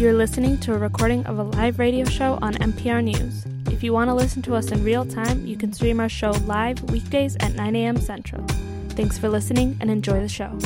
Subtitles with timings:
[0.00, 3.44] You're listening to a recording of a live radio show on MPR News.
[3.66, 6.30] If you want to listen to us in real time, you can stream our show
[6.46, 7.98] live weekdays at 9 a.m.
[7.98, 8.42] Central.
[8.92, 10.58] Thanks for listening and enjoy the show.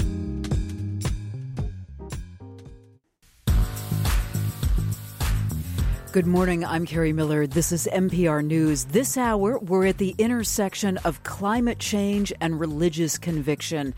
[6.12, 6.64] Good morning.
[6.64, 7.44] I'm Kerri Miller.
[7.48, 8.84] This is MPR News.
[8.84, 13.94] This hour, we're at the intersection of climate change and religious conviction.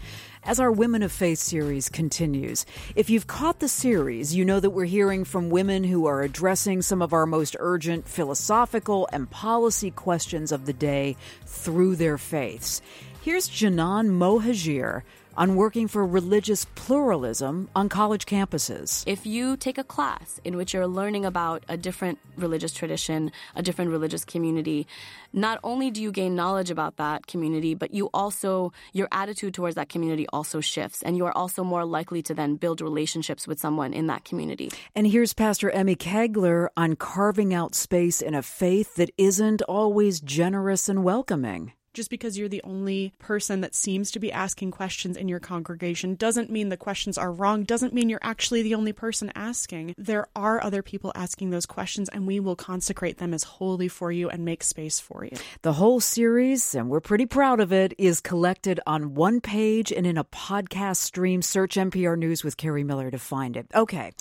[0.47, 4.71] As our Women of Faith series continues, if you've caught the series, you know that
[4.71, 9.91] we're hearing from women who are addressing some of our most urgent philosophical and policy
[9.91, 12.81] questions of the day through their faiths.
[13.23, 15.03] Here's Janan Mohajir
[15.37, 19.05] on working for religious pluralism on college campuses.
[19.07, 23.63] If you take a class in which you're learning about a different religious tradition, a
[23.63, 24.87] different religious community,
[25.33, 29.77] not only do you gain knowledge about that community, but you also, your attitude towards
[29.77, 33.61] that community also shifts, and you are also more likely to then build relationships with
[33.61, 34.71] someone in that community.
[34.95, 40.21] And here's Pastor Emmy Kegler on carving out space in a faith that isn't always
[40.21, 45.17] generous and welcoming just because you're the only person that seems to be asking questions
[45.17, 48.93] in your congregation doesn't mean the questions are wrong, doesn't mean you're actually the only
[48.93, 49.95] person asking.
[49.97, 54.13] There are other people asking those questions, and we will consecrate them as holy for
[54.13, 55.39] you and make space for you.
[55.63, 60.07] The whole series, and we're pretty proud of it, is collected on one page and
[60.07, 61.41] in a podcast stream.
[61.41, 63.67] Search MPR News with Kerri Miller to find it.
[63.75, 64.13] Okay,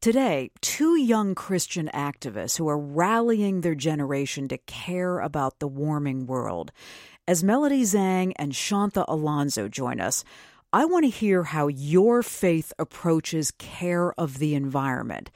[0.00, 6.26] today, two young Christian activists who are rallying their generation to care about the warming
[6.26, 6.70] world.
[7.26, 10.24] As Melody Zhang and Shantha Alonso join us,
[10.74, 15.30] I want to hear how your faith approaches care of the environment.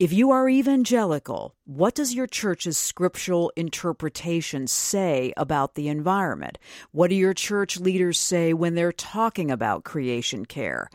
[0.00, 6.58] If you are evangelical, what does your church's scriptural interpretation say about the environment?
[6.90, 10.90] What do your church leaders say when they're talking about creation care?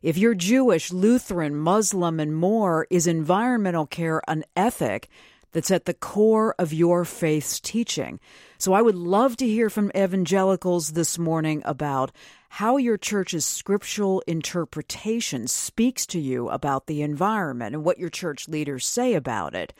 [0.00, 5.08] If you're Jewish, Lutheran, Muslim, and more, is environmental care an ethic
[5.52, 8.20] that's at the core of your faith's teaching?
[8.58, 12.12] So I would love to hear from evangelicals this morning about
[12.48, 18.48] how your church's scriptural interpretation speaks to you about the environment and what your church
[18.48, 19.72] leaders say about it.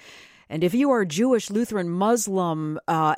[0.51, 3.17] And if you are Jewish, Lutheran, Muslim, uh,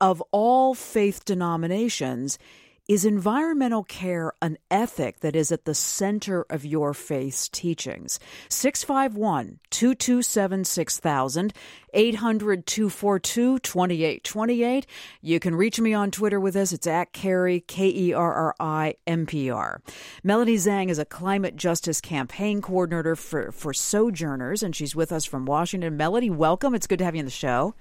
[0.00, 2.38] of all faith denominations,
[2.86, 8.20] is environmental care an ethic that is at the center of your faith's teachings?
[8.50, 11.54] 651 227 6000,
[11.94, 14.86] 800 242 2828.
[15.22, 16.72] You can reach me on Twitter with us.
[16.72, 19.80] It's at Kerri, K E R R I M P R.
[20.22, 25.24] Melody Zhang is a climate justice campaign coordinator for, for Sojourners, and she's with us
[25.24, 25.96] from Washington.
[25.96, 26.74] Melody, welcome.
[26.74, 27.74] It's good to have you on the show.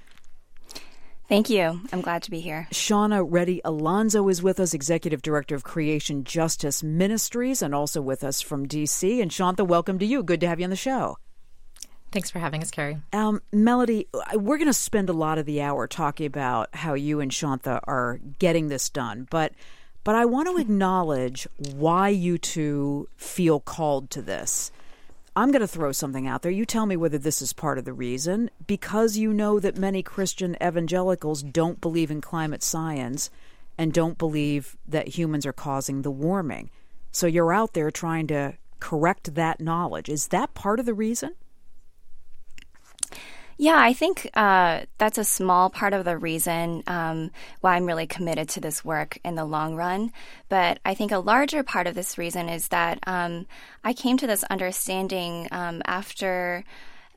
[1.33, 1.81] Thank you.
[1.91, 2.67] I'm glad to be here.
[2.71, 8.23] Shauna Ready Alonso is with us, Executive Director of Creation Justice Ministries, and also with
[8.23, 9.19] us from DC.
[9.19, 10.21] And Shantha, welcome to you.
[10.21, 11.17] Good to have you on the show.
[12.11, 13.01] Thanks for having us, Kerri.
[13.13, 17.19] Um, Melody, we're going to spend a lot of the hour talking about how you
[17.19, 19.53] and Shantha are getting this done, but
[20.03, 24.71] but I want to acknowledge why you two feel called to this.
[25.35, 26.51] I'm going to throw something out there.
[26.51, 28.51] You tell me whether this is part of the reason.
[28.67, 33.31] Because you know that many Christian evangelicals don't believe in climate science
[33.77, 36.69] and don't believe that humans are causing the warming.
[37.11, 40.07] So you're out there trying to correct that knowledge.
[40.07, 41.33] Is that part of the reason?
[43.57, 47.31] Yeah, I think uh, that's a small part of the reason um,
[47.61, 50.11] why I'm really committed to this work in the long run.
[50.49, 53.45] But I think a larger part of this reason is that um,
[53.83, 56.63] I came to this understanding um, after.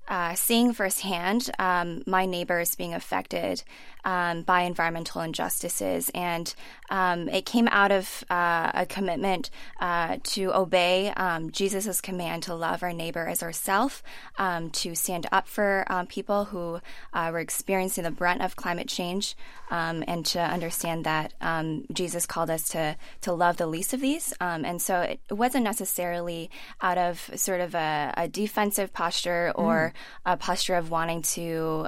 [0.09, 3.63] Uh, seeing firsthand um, my neighbors being affected
[4.07, 6.11] um, by environmental injustices.
[6.15, 6.55] And
[6.91, 9.51] um, it came out of uh, a commitment
[9.81, 14.03] uh, to obey um, Jesus' command to love our neighbor as ourselves,
[14.39, 16.81] um, to stand up for um, people who
[17.13, 19.37] uh, were experiencing the brunt of climate change,
[19.73, 21.33] um, and to understand that
[21.93, 24.33] Jesus called us to, to love the least of these.
[24.41, 26.49] and so it wasn't necessarily
[26.81, 29.96] out of sort of a, a defensive posture or mm.
[30.25, 31.87] A posture of wanting to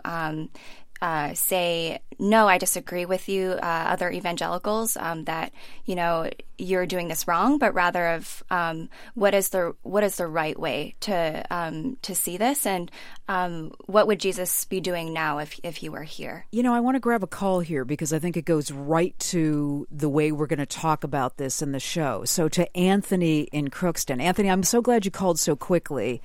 [1.01, 5.53] uh, say no i disagree with you uh, other evangelicals um, that
[5.85, 6.29] you know
[6.59, 10.59] you're doing this wrong but rather of um, what is the what is the right
[10.59, 12.67] way to um, to see this?
[12.67, 12.91] And
[13.29, 16.47] um, what would jesus be doing now if, if he were here?
[16.51, 19.17] You know i want to grab a call here because i think it goes right
[19.19, 22.25] to the way we're going to talk about this in the show.
[22.25, 24.21] So to anthony in crookston.
[24.21, 26.21] Anthony i'm so glad you called so quickly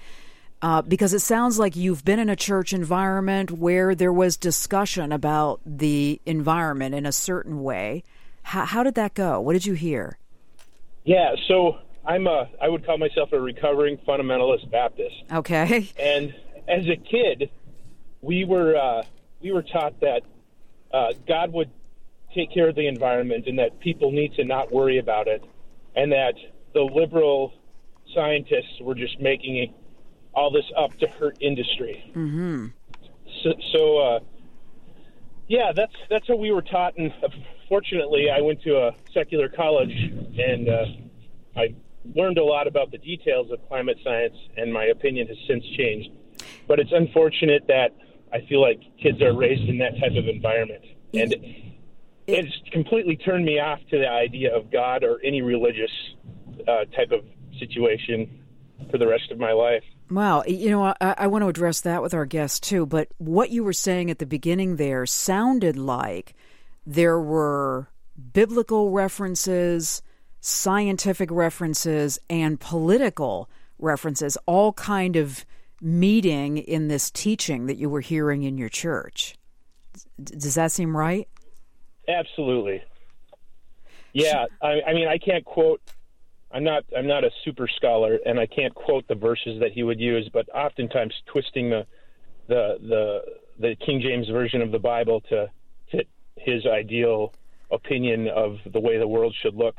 [0.64, 5.12] uh, because it sounds like you've been in a church environment where there was discussion
[5.12, 8.02] about the environment in a certain way.
[8.44, 9.42] How, how did that go?
[9.42, 10.18] What did you hear?
[11.04, 15.16] Yeah, so I'm a I would call myself a recovering fundamentalist Baptist.
[15.32, 15.92] Okay.
[16.00, 16.34] And
[16.66, 17.50] as a kid,
[18.22, 19.04] we were uh,
[19.42, 20.22] we were taught that
[20.94, 21.72] uh, God would
[22.34, 25.44] take care of the environment and that people need to not worry about it,
[25.94, 26.36] and that
[26.74, 27.54] the liberal
[28.14, 29.74] scientists were just making
[30.34, 32.12] all this up to hurt industry.
[32.16, 32.68] Mm-hmm.
[33.44, 34.20] So, so uh,
[35.48, 37.12] yeah, that's that's how we were taught, and
[37.68, 40.86] fortunately, I went to a secular college, and uh,
[41.56, 41.76] I
[42.16, 46.10] learned a lot about the details of climate science, and my opinion has since changed.
[46.68, 47.90] But it's unfortunate that
[48.32, 50.84] I feel like kids are raised in that type of environment,
[51.14, 51.36] and
[52.26, 55.92] it's completely turned me off to the idea of God or any religious
[56.68, 57.26] uh, type of
[57.60, 58.40] situation
[58.90, 59.84] for the rest of my life.
[60.10, 60.44] Wow.
[60.46, 63.64] You know, I, I, want to address that with our guest too, but what you
[63.64, 66.36] were saying at the beginning there sounded like
[66.86, 67.88] there were
[68.34, 70.02] biblical references,
[70.42, 75.46] scientific references, and political references all kind of
[75.82, 79.36] meeting in this teaching that you were hearing in your church.
[80.24, 81.28] Does that seem right?
[82.08, 82.84] Absolutely.
[84.14, 85.82] Yeah, I, I mean, I can't quote.
[86.54, 86.84] I'm not.
[86.96, 90.30] I'm not a super scholar, and I can't quote the verses that he would use.
[90.32, 91.86] But oftentimes, twisting the
[92.48, 93.22] the the
[93.60, 95.50] the King James version of the Bible to
[95.92, 96.08] fit
[96.38, 97.34] his ideal
[97.72, 99.78] opinion of the way the world should look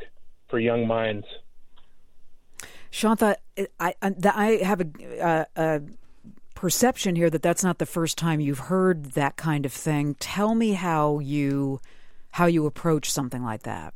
[0.49, 1.27] for young minds.
[2.91, 3.37] Shantha,
[3.81, 5.81] I, I, have a, a,
[6.55, 10.15] perception here that that's not the first time you've heard that kind of thing.
[10.21, 11.81] Tell me how you
[12.31, 13.95] how you approach something like that.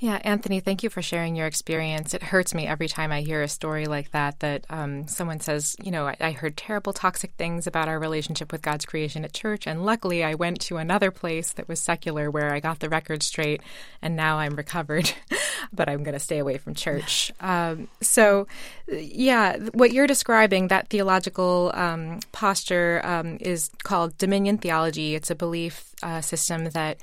[0.00, 2.14] Yeah, Anthony, thank you for sharing your experience.
[2.14, 5.74] It hurts me every time I hear a story like that, that um, someone says,
[5.82, 9.32] you know, I, I, heard terrible toxic things about our relationship with God's creation at
[9.32, 9.66] church.
[9.66, 13.24] And luckily, I went to another place that was secular where I got the record
[13.24, 13.60] straight
[14.00, 15.10] and now I'm recovered,
[15.72, 17.32] but I'm going to stay away from church.
[17.48, 18.46] Um, so,
[18.88, 25.14] yeah, what you're describing, that theological um, posture, um, is called dominion theology.
[25.14, 26.98] It's a belief uh, system that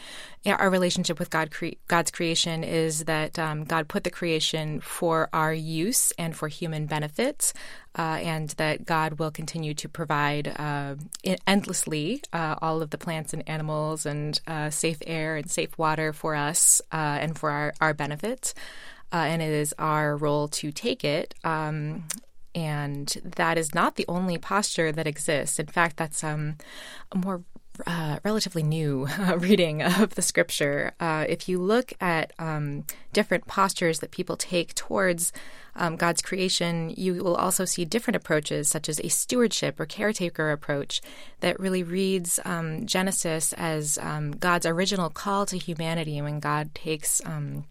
[0.46, 5.30] our relationship with God, cre- God's creation is that um, God put the creation for
[5.34, 7.54] our use and for human benefits,
[7.98, 10.96] uh, and that God will continue to provide uh,
[11.48, 16.14] endlessly uh, all of the plants and animals and uh, safe air and safe water
[16.14, 18.54] for us uh, and for our, our benefits.
[19.12, 21.36] And it is our role to take it.
[21.46, 22.04] Um,
[22.54, 25.60] and that is not the only posture that exists.
[25.60, 26.56] In fact, that's um,
[27.12, 27.44] a more
[27.86, 33.48] uh, relatively new uh, reading of the scripture, uh, if you look at um, different
[33.48, 35.32] postures that people take towards
[35.76, 40.52] um, God's creation, you will also see different approaches, such as a stewardship or caretaker
[40.52, 41.02] approach,
[41.42, 47.22] that really reads um, Genesis as um, God's original call to humanity when God takes
[47.26, 47.66] um,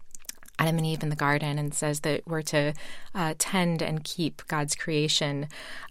[0.59, 2.73] Adam and Eve in the garden and says that we're to
[3.13, 5.47] uh, tend and keep God's creation.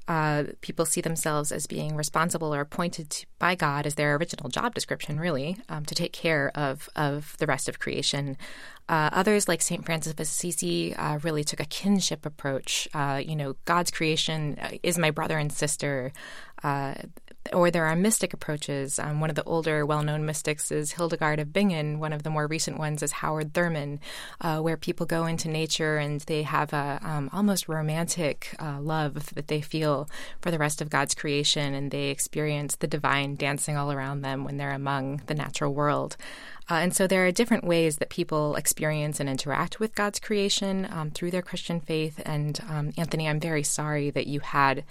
[0.07, 4.49] Uh, people see themselves as being responsible or appointed to, by God as their original
[4.51, 8.37] job description, really, um, to take care of, of the rest of creation.
[8.87, 9.85] Uh, others, like St.
[9.85, 12.87] Francis of Assisi, uh, really took a kinship approach.
[12.93, 16.13] Uh, you know, God's creation uh, is my brother and sister.
[17.53, 18.99] Or there are mystic approaches.
[18.99, 21.99] Um, one of the older, well known mystics is Hildegard of Bingen.
[22.01, 24.01] One of the more recent ones is Howard Thurman,
[24.41, 29.35] uh, where people go into nature and they have a um, almost romantic uh, love
[29.35, 30.09] that they feel
[30.41, 34.45] for the rest of God's creation, and they experience the divine dancing all around them
[34.45, 36.17] when they're among the natural world.
[36.71, 40.89] Uh, and so there are different ways that people experience and interact with God's creation
[40.91, 42.23] um, through their Christian faith.
[42.25, 44.83] And um, Anthony, I'm very sorry that you had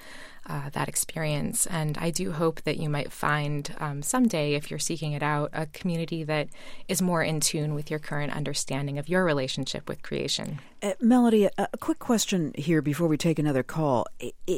[0.45, 1.65] uh, that experience.
[1.67, 5.49] And I do hope that you might find um, someday, if you're seeking it out,
[5.53, 6.49] a community that
[6.87, 10.59] is more in tune with your current understanding of your relationship with creation.
[10.81, 14.05] Uh, Melody, a, a quick question here before we take another call.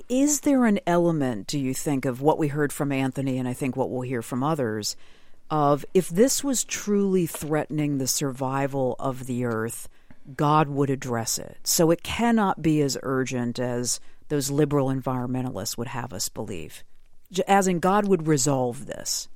[0.09, 3.53] Is there an element, do you think, of what we heard from Anthony and I
[3.53, 4.95] think what we'll hear from others,
[5.51, 9.87] of if this was truly threatening the survival of the earth?
[10.35, 11.57] God would address it.
[11.63, 16.83] So it cannot be as urgent as those liberal environmentalists would have us believe.
[17.47, 19.27] As in, God would resolve this.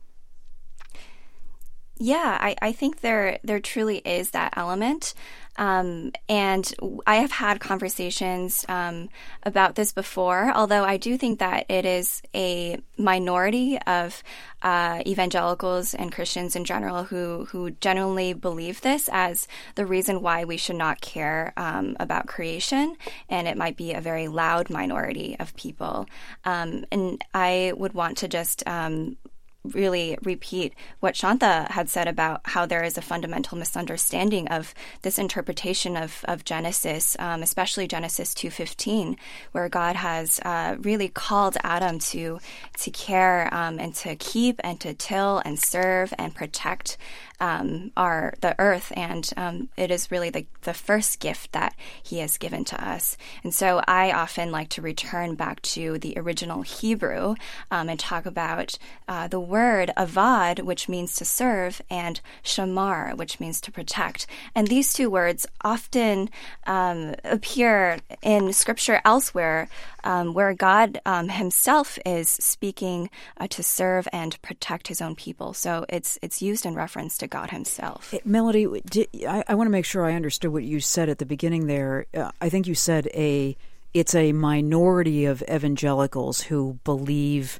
[2.01, 5.13] Yeah, I, I think there there truly is that element.
[5.57, 6.73] Um, and
[7.05, 9.09] I have had conversations um,
[9.43, 14.23] about this before, although I do think that it is a minority of
[14.61, 20.45] uh, evangelicals and Christians in general who, who genuinely believe this as the reason why
[20.45, 22.95] we should not care um, about creation.
[23.27, 26.07] And it might be a very loud minority of people.
[26.45, 29.17] Um, and I would want to just um,
[29.63, 35.19] really repeat what Shantha had said about how there is a fundamental misunderstanding of this
[35.19, 39.17] interpretation of, of Genesis, um, especially Genesis 2.15,
[39.51, 42.39] where God has uh, really called Adam to,
[42.77, 46.97] to care um, and to keep and to till and serve and protect
[47.39, 51.73] um, our the earth, and um, it is really the, the first gift that
[52.03, 53.17] He has given to us.
[53.43, 57.35] And so I often like to return back to the original Hebrew
[57.71, 63.39] um, and talk about uh, the word avad, which means to serve, and shamar, which
[63.39, 64.27] means to protect.
[64.55, 66.29] And these two words often
[66.67, 69.67] um, appear in Scripture elsewhere,
[70.03, 75.53] um, where God um, Himself is speaking uh, to serve and protect His own people.
[75.53, 78.13] So it's it's used in reference to God Himself.
[78.25, 81.25] Melody, did, I, I want to make sure I understood what you said at the
[81.25, 82.05] beginning there.
[82.13, 83.55] Uh, I think you said a
[83.93, 87.59] it's a minority of evangelicals who believe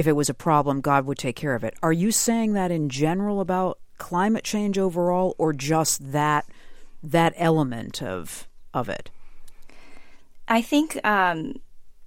[0.00, 1.74] if it was a problem, God would take care of it.
[1.82, 6.46] Are you saying that in general about climate change overall, or just that
[7.02, 9.10] that element of of it?
[10.48, 11.60] I think um,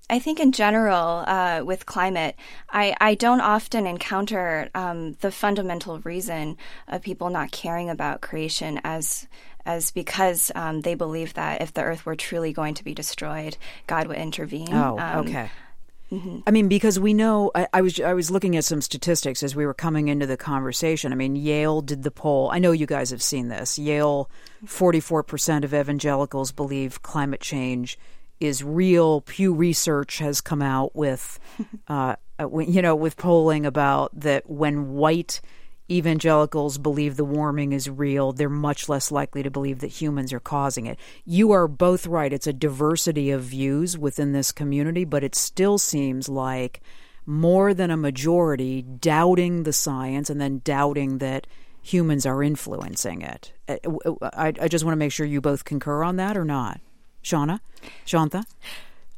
[0.10, 2.36] I think in general, uh, with climate,
[2.70, 6.58] I, I don't often encounter um, the fundamental reason
[6.88, 9.28] of people not caring about creation as
[9.66, 13.56] as because um, they believe that if the earth were truly going to be destroyed,
[13.86, 14.74] God would intervene.
[14.74, 15.52] Oh, um, okay.
[16.14, 16.40] Mm-hmm.
[16.46, 19.56] I mean, because we know, I, I, was I was looking at some statistics as
[19.56, 21.12] we were coming into the conversation.
[21.12, 22.52] I mean, Yale did the poll.
[22.52, 23.80] I know you guys have seen this.
[23.80, 24.30] Yale,
[24.68, 27.98] forty four percent of evangelicals believe climate change
[28.40, 29.22] is real.
[29.22, 31.40] Pew Research has come out with,
[31.88, 35.42] uh, uh you know, with polling about that when white
[35.94, 40.40] evangelicals believe the warming is real, they're much less likely to believe that humans are
[40.40, 41.00] causing it.
[41.26, 42.34] You are both right.
[42.34, 46.82] It's a diversity of views within this community, but it still seems like
[47.26, 51.48] more than a majority doubting the science and then doubting that
[51.82, 53.54] humans are influencing it.
[53.68, 53.78] Uh,
[54.34, 56.80] I, I just want to make sure you both concur on that or not.
[57.24, 57.60] Shauna?
[58.06, 58.44] Shantha?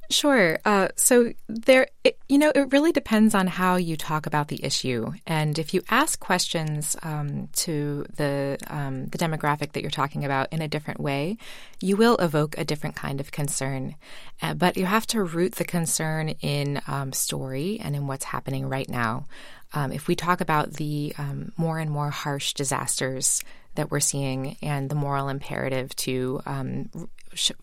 [0.09, 0.59] Sure.
[0.65, 4.63] Uh, so there, it, you know, it really depends on how you talk about the
[4.63, 10.23] issue, and if you ask questions um, to the um, the demographic that you're talking
[10.23, 11.37] about in a different way,
[11.81, 13.95] you will evoke a different kind of concern.
[14.41, 18.67] Uh, but you have to root the concern in um, story and in what's happening
[18.67, 19.25] right now.
[19.73, 23.41] Um, if we talk about the um, more and more harsh disasters
[23.75, 26.89] that we're seeing and the moral imperative to um,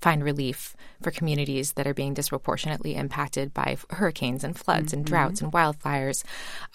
[0.00, 4.98] find relief for communities that are being disproportionately impacted by hurricanes and floods mm-hmm.
[4.98, 6.24] and droughts and wildfires,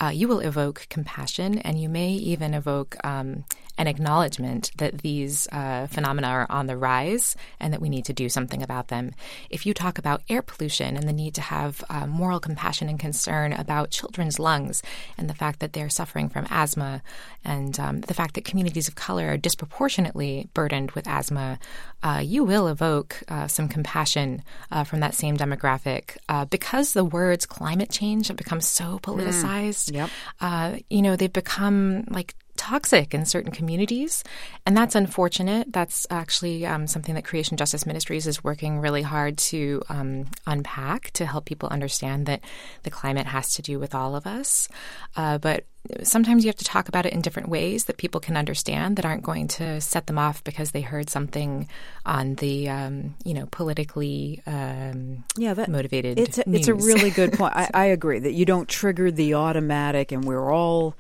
[0.02, 3.46] uh, you will evoke compassion and you may even evoke um,
[3.78, 8.14] an acknowledgement that these uh, phenomena are on the rise and that we need to
[8.14, 9.14] do something about them.
[9.50, 13.00] If you talk about air pollution and the need to have uh, moral compassion and
[13.00, 14.82] concern about children's lungs
[15.18, 17.04] and the fact that they're suffering from asthma
[17.46, 21.60] and um, the fact that communities of color are disproportionately burdened with asthma,
[22.04, 27.04] uh, you will evoke uh, some compassion uh, from that same demographic uh, because the
[27.04, 29.92] words climate change have become so politicized.
[29.92, 30.10] Mm.
[30.42, 30.84] Yep.
[30.90, 34.24] you know, they've become like toxic in certain communities.
[34.66, 35.72] And that's unfortunate.
[35.72, 41.12] That's actually um, something that Creation Justice Ministries is working really hard to um, unpack
[41.12, 42.42] to help people understand that
[42.84, 44.68] the climate has to do with all of us.
[45.16, 45.64] Uh, but
[46.04, 49.06] sometimes you have to talk about it in different ways that people can understand that
[49.06, 51.68] aren't going to set them off because they heard something
[52.06, 56.20] on the um, you know politically um, yeah that, motivated.
[56.20, 57.54] It's a, it's a really good point.
[57.56, 60.96] I, I agree that you don't trigger the automatic, and we're all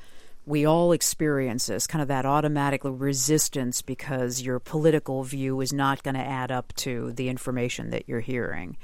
[0.46, 6.03] we all experience this kind of that automatic resistance because your political view is not
[6.03, 8.77] going to add up to the information that you're hearing.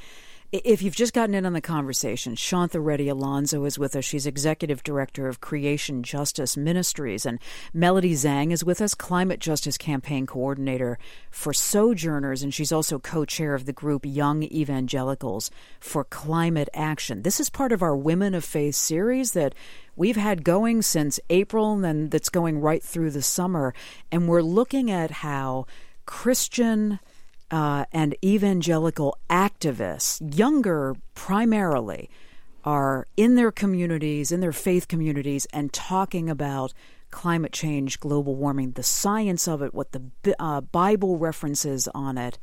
[0.53, 4.05] If you've just gotten in on the conversation, Shantha Ready Alonso is with us.
[4.05, 7.39] She's executive director of Creation Justice Ministries, and
[7.73, 10.99] Melody Zhang is with us, climate justice campaign coordinator
[11.31, 17.23] for Sojourners, and she's also co-chair of the group Young Evangelicals for Climate Action.
[17.23, 19.55] This is part of our Women of Faith series that
[19.95, 23.73] we've had going since April, and that's going right through the summer,
[24.11, 25.65] and we're looking at how
[26.05, 26.99] Christian
[27.53, 32.09] uh, and evangelical activists, younger primarily,
[32.65, 36.73] are in their communities, in their faith communities, and talking about
[37.11, 40.01] climate change, global warming, the science of it, what the
[40.39, 42.39] uh, Bible references on it.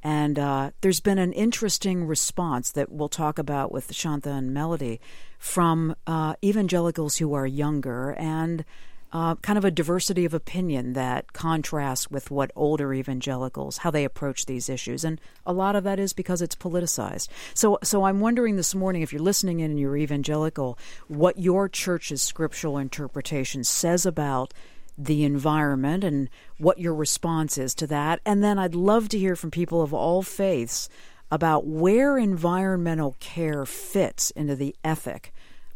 [0.00, 5.00] And uh, there's been an interesting response that we'll talk about with Shantha and Melody
[5.40, 8.64] from uh, evangelicals who are younger and
[9.12, 14.04] uh, kind of a diversity of opinion that contrasts with what older evangelicals how they
[14.04, 17.28] approach these issues, and a lot of that is because it's politicized.
[17.54, 20.78] So, so I'm wondering this morning if you're listening in and you're evangelical,
[21.08, 24.54] what your church's scriptural interpretation says about
[24.96, 26.28] the environment and
[26.58, 29.92] what your response is to that, and then I'd love to hear from people of
[29.92, 30.88] all faiths
[31.30, 35.32] about where environmental care fits into the ethic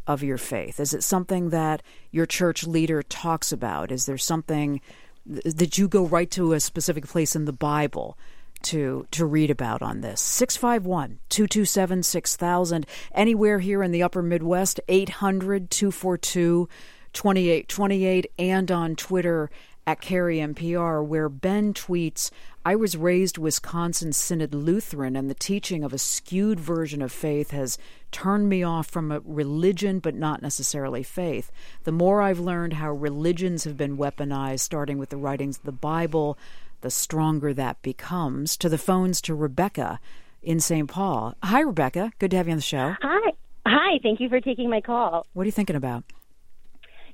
[0.06, 0.80] of your faith?
[0.80, 3.90] Is it something that your church leader talks about?
[3.90, 4.80] Is there something
[5.26, 8.16] that you go right to a specific place in the Bible
[8.62, 10.20] to to read about on this?
[10.20, 12.86] 651 227 6000.
[13.12, 16.68] Anywhere here in the upper Midwest, 800 242
[17.12, 19.50] 2828, and on Twitter
[19.86, 22.30] at Kerri MPR, where Ben tweets,
[22.64, 27.52] I was raised Wisconsin Synod Lutheran, and the teaching of a skewed version of faith
[27.52, 27.78] has
[28.16, 31.52] turned me off from a religion, but not necessarily faith.
[31.84, 35.70] The more I've learned how religions have been weaponized, starting with the writings of the
[35.70, 36.38] Bible,
[36.80, 38.56] the stronger that becomes.
[38.56, 40.00] To the phones to Rebecca
[40.42, 40.88] in St.
[40.88, 41.34] Paul.
[41.42, 42.10] Hi, Rebecca.
[42.18, 42.96] Good to have you on the show.
[43.02, 43.32] Hi.
[43.66, 43.98] Hi.
[44.02, 45.26] Thank you for taking my call.
[45.34, 46.04] What are you thinking about?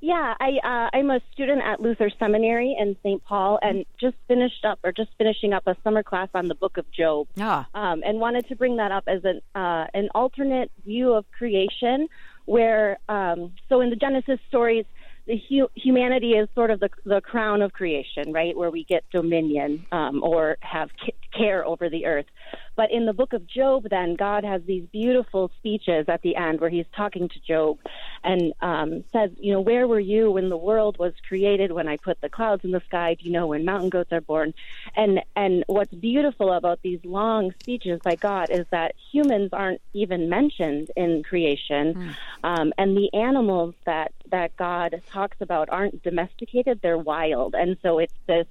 [0.02, 3.24] Yeah, I uh, I'm a student at Luther Seminary in St.
[3.24, 6.76] Paul, and just finished up or just finishing up a summer class on the Book
[6.76, 7.68] of Job, ah.
[7.72, 12.08] um, and wanted to bring that up as an uh, an alternate view of creation,
[12.46, 14.86] where um, so in the Genesis stories
[15.26, 19.04] the hu- humanity is sort of the, the crown of creation, right, where we get
[19.12, 22.26] dominion um, or have c- care over the earth.
[22.74, 26.60] But in the book of Job, then God has these beautiful speeches at the end
[26.60, 27.78] where he's talking to Job
[28.24, 31.72] and um, says, you know, where were you when the world was created?
[31.72, 33.14] When I put the clouds in the sky?
[33.14, 34.54] Do you know when mountain goats are born?
[34.96, 40.28] And and what's beautiful about these long speeches by God is that humans aren't even
[40.28, 42.14] mentioned in creation, mm.
[42.42, 47.98] um, and the animals that that God talks about aren't domesticated; they're wild, and so
[47.98, 48.46] it's this.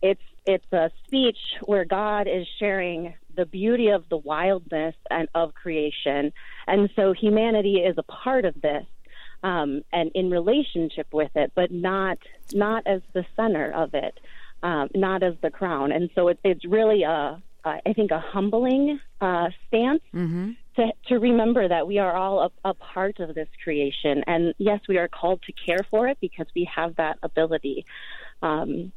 [0.00, 5.54] It's it's a speech where God is sharing the beauty of the wildness and of
[5.54, 6.32] creation,
[6.66, 8.84] and so humanity is a part of this,
[9.42, 12.18] um, and in relationship with it, but not
[12.52, 14.18] not as the center of it,
[14.62, 15.92] um, not as the crown.
[15.92, 20.50] And so it, it's really a, I think a humbling uh, stance mm-hmm.
[20.76, 24.80] to to remember that we are all a, a part of this creation, and yes,
[24.88, 27.86] we are called to care for it because we have that ability.
[28.42, 28.92] Um,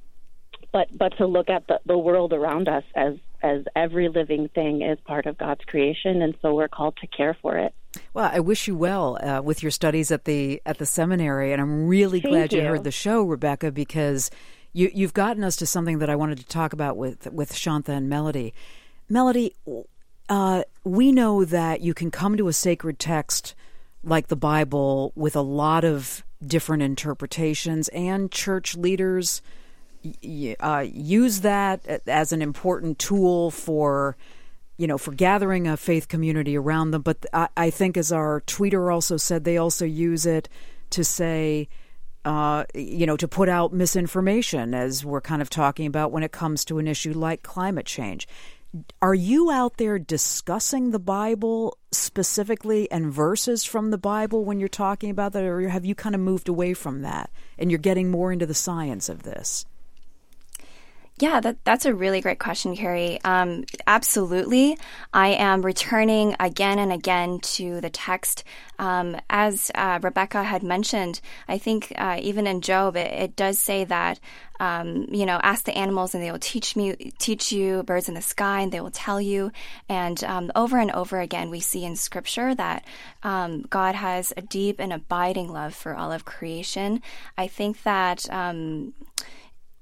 [0.71, 4.81] but but to look at the, the world around us as as every living thing
[4.81, 7.73] is part of God's creation, and so we're called to care for it.
[8.13, 11.61] Well, I wish you well uh, with your studies at the at the seminary, and
[11.61, 12.61] I'm really Thank glad you.
[12.61, 14.31] you heard the show, Rebecca, because
[14.73, 17.89] you you've gotten us to something that I wanted to talk about with with Shantha
[17.89, 18.53] and Melody.
[19.07, 19.55] Melody,
[20.29, 23.53] uh, we know that you can come to a sacred text
[24.03, 29.41] like the Bible with a lot of different interpretations, and church leaders
[30.59, 34.17] uh, use that as an important tool for
[34.77, 38.41] you know for gathering a faith community around them but I, I think as our
[38.41, 40.49] tweeter also said they also use it
[40.91, 41.69] to say
[42.25, 46.31] uh, you know to put out misinformation as we're kind of talking about when it
[46.31, 48.27] comes to an issue like climate change
[49.01, 54.67] are you out there discussing the Bible specifically and verses from the Bible when you're
[54.67, 58.11] talking about that, or have you kind of moved away from that and you're getting
[58.11, 59.65] more into the science of this?
[61.17, 63.19] Yeah, that, that's a really great question, Kerri.
[63.23, 64.77] Um, absolutely.
[65.13, 68.43] I am returning again and again to the text.
[68.79, 73.57] Um, as uh, Rebecca had mentioned, I think uh, even in Job, it, it does
[73.59, 74.19] say that,
[74.59, 78.15] um, you know, ask the animals and they will teach me, teach you birds in
[78.15, 79.53] the sky and they will tell you.
[79.87, 82.83] And um, over and over again, we see in scripture that
[83.23, 87.01] um, God has a deep and abiding love for all of creation.
[87.37, 88.93] I think that, um,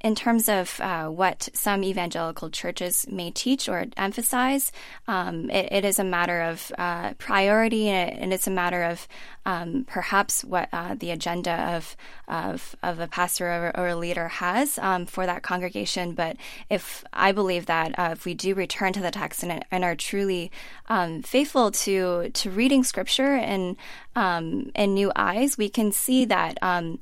[0.03, 4.71] in terms of uh, what some evangelical churches may teach or emphasize,
[5.07, 9.07] um, it, it is a matter of uh, priority and it's a matter of
[9.45, 11.95] um, perhaps what uh, the agenda of,
[12.27, 16.13] of, of a pastor or, or a leader has um, for that congregation.
[16.13, 16.35] But
[16.69, 19.95] if I believe that uh, if we do return to the text and, and are
[19.95, 20.51] truly
[20.89, 23.77] um, faithful to to reading Scripture in
[24.15, 26.99] um, in new eyes, we can see that um,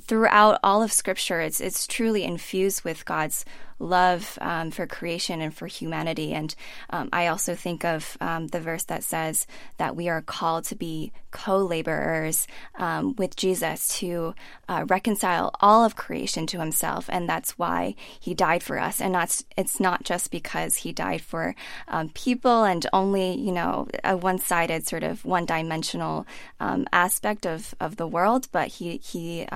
[0.00, 3.44] throughout all of Scripture, it's it's truly infused with God's
[3.78, 6.32] love um, for creation and for humanity.
[6.32, 6.54] And
[6.90, 9.46] um, I also think of um, the verse that says
[9.78, 14.34] that we are called to be co laborers um, with Jesus to
[14.68, 17.08] uh, reconcile all of creation to himself.
[17.08, 19.00] And that's why he died for us.
[19.00, 21.54] And that's, it's not just because he died for
[21.88, 26.26] um, people and only, you know, a one sided, sort of one dimensional
[26.60, 29.46] um, aspect of, of the world, but he, he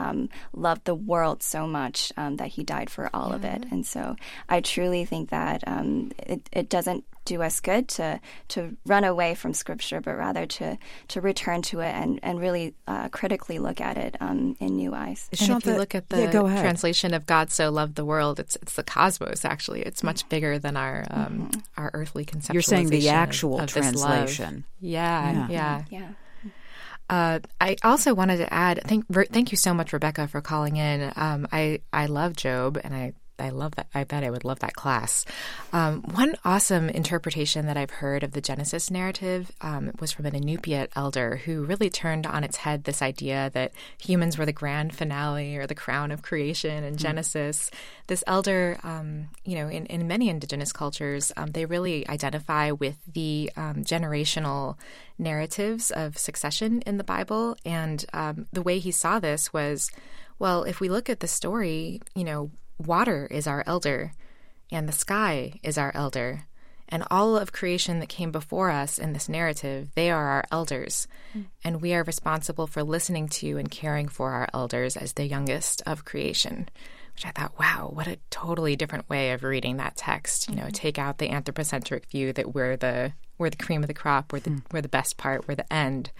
[0.54, 3.36] loved the world so much that he died for all yeah.
[3.36, 3.64] of it.
[3.70, 4.15] And so
[4.48, 5.62] I truly think that
[6.18, 10.78] it, it doesn't do us good to to run away from Scripture, but rather to
[11.08, 14.94] to return to it and and really uh, critically look at it um, in new
[14.94, 15.28] eyes.
[15.32, 18.56] And if you look at the yeah, translation of "God so loved the world," it's
[18.62, 19.44] it's the cosmos.
[19.44, 21.60] Actually, it's much bigger than our um, mm-hmm.
[21.76, 22.54] our earthly conception.
[22.54, 24.64] You're saying the actual of, of translation.
[24.80, 25.84] Yeah, yeah, yeah.
[25.90, 26.08] yeah.
[27.08, 31.12] Uh, I also wanted to add thank thank you so much, Rebecca, for calling in.
[31.14, 33.86] Um, I I love Job, and I I love that.
[33.94, 35.24] I bet I would love that class.
[35.72, 40.34] Um, one awesome interpretation that I've heard of the Genesis narrative um, was from an
[40.34, 44.94] Inupiat elder who really turned on its head this idea that humans were the grand
[44.94, 46.98] finale or the crown of creation in mm.
[46.98, 47.70] Genesis.
[48.06, 52.96] This elder, um, you know, in, in many indigenous cultures, um, they really identify with
[53.12, 54.76] the um, generational
[55.18, 57.56] narratives of succession in the Bible.
[57.64, 59.90] And um, the way he saw this was
[60.38, 64.12] well, if we look at the story, you know, water is our elder,
[64.70, 66.46] and the sky is our elder.
[66.88, 71.08] And all of creation that came before us in this narrative, they are our elders.
[71.36, 71.46] Mm.
[71.64, 75.82] And we are responsible for listening to and caring for our elders as the youngest
[75.84, 76.68] of creation.
[77.14, 80.48] Which I thought, wow, what a totally different way of reading that text.
[80.48, 80.72] You know, mm-hmm.
[80.72, 84.40] take out the anthropocentric view that we're the we're the cream of the crop, we're
[84.40, 84.62] the mm.
[84.70, 86.10] we're the best part, we're the end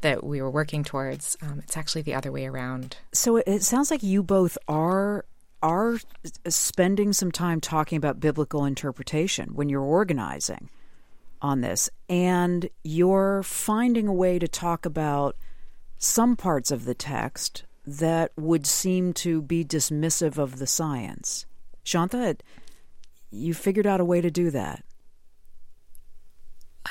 [0.00, 1.36] that we were working towards.
[1.42, 2.96] Um, it's actually the other way around.
[3.12, 5.24] So it sounds like you both are
[5.62, 5.98] are
[6.48, 10.70] spending some time talking about biblical interpretation when you're organizing
[11.42, 15.36] on this, and you're finding a way to talk about
[15.98, 21.46] some parts of the text that would seem to be dismissive of the science.
[21.84, 22.38] Shantha,
[23.30, 24.84] you figured out a way to do that.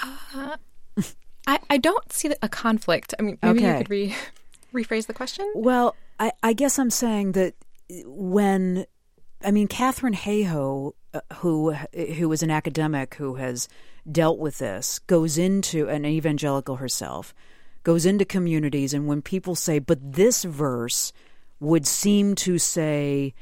[0.02, 0.58] Uh,
[1.48, 3.14] I, I don't see a conflict.
[3.18, 3.72] I mean, maybe okay.
[3.72, 4.16] you could re-
[4.74, 5.52] rephrase the question.
[5.56, 7.56] Well, I, I guess I'm saying that
[8.06, 8.86] when
[9.44, 13.68] I mean Katharine Hayhoe, uh, who who is an academic who has
[14.10, 17.34] dealt with this, goes into an evangelical herself,
[17.84, 21.12] goes into communities, and when people say, "But this verse
[21.60, 23.34] would seem to say,"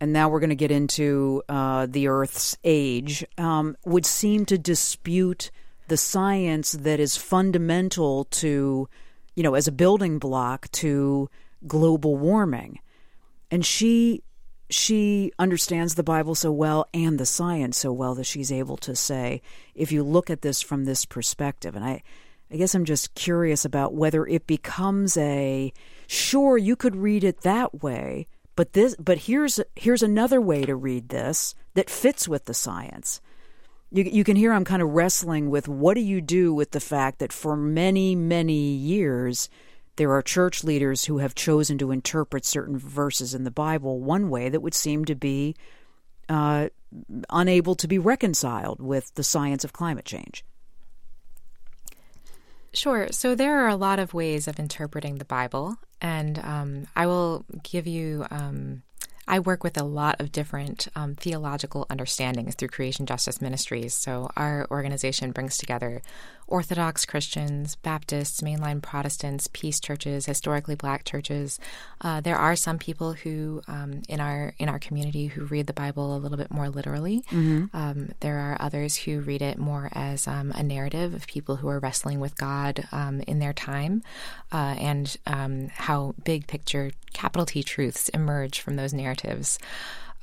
[0.00, 4.58] and now we're going to get into uh, the Earth's age, um, would seem to
[4.58, 5.50] dispute
[5.88, 8.88] the science that is fundamental to,
[9.36, 11.30] you know, as a building block to
[11.66, 12.80] global warming
[13.50, 14.22] and she
[14.68, 18.96] she understands the Bible so well and the science so well that she's able to
[18.96, 19.40] say,
[19.74, 22.02] if you look at this from this perspective, and I,
[22.50, 25.72] I guess I'm just curious about whether it becomes a
[26.08, 30.74] sure you could read it that way, but this but here's here's another way to
[30.74, 33.20] read this that fits with the science.
[33.92, 36.80] You, you can hear I'm kind of wrestling with what do you do with the
[36.80, 39.48] fact that for many many years
[39.96, 44.30] there are church leaders who have chosen to interpret certain verses in the Bible one
[44.30, 45.56] way that would seem to be
[46.28, 46.68] uh,
[47.30, 50.44] unable to be reconciled with the science of climate change.
[52.72, 53.08] Sure.
[53.10, 57.46] So there are a lot of ways of interpreting the Bible, and um, I will
[57.62, 58.82] give you um,
[59.28, 63.94] I work with a lot of different um, theological understandings through Creation Justice Ministries.
[63.94, 66.00] So our organization brings together
[66.48, 71.58] Orthodox Christians, Baptists, mainline Protestants, peace churches, historically black churches.
[72.00, 75.72] Uh, there are some people who um, in our in our community who read the
[75.72, 77.22] Bible a little bit more literally.
[77.30, 77.76] Mm-hmm.
[77.76, 81.68] Um, there are others who read it more as um, a narrative of people who
[81.68, 84.02] are wrestling with God um, in their time,
[84.52, 89.58] uh, and um, how big picture capital T truths emerge from those narratives.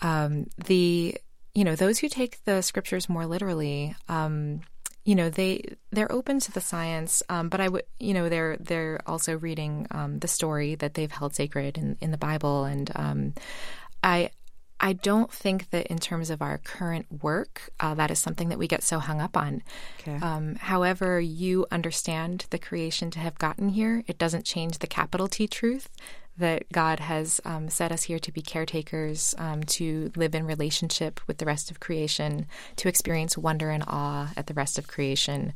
[0.02, 1.18] Um, the
[1.54, 4.62] you know those who take the scriptures more literally um,
[5.06, 8.58] you know they they're open to the science um, but i would you know they're
[8.58, 12.64] they're also reading um, the story that they've held sacred in, in the bible.
[12.64, 13.34] And um,
[14.04, 14.30] i
[14.80, 18.60] i don't think that in terms of our current work uh, that is something that
[18.60, 19.62] we get so hung up on.
[20.00, 20.18] Okay.
[20.26, 24.04] Um, however you understand the creation to have gotten here.
[24.08, 25.90] It doesn't change the capital t truth
[26.38, 31.20] that God has um, set us here to be caretakers, um, to live in relationship
[31.28, 35.54] with the rest of creation, to experience wonder and awe at the rest of creation,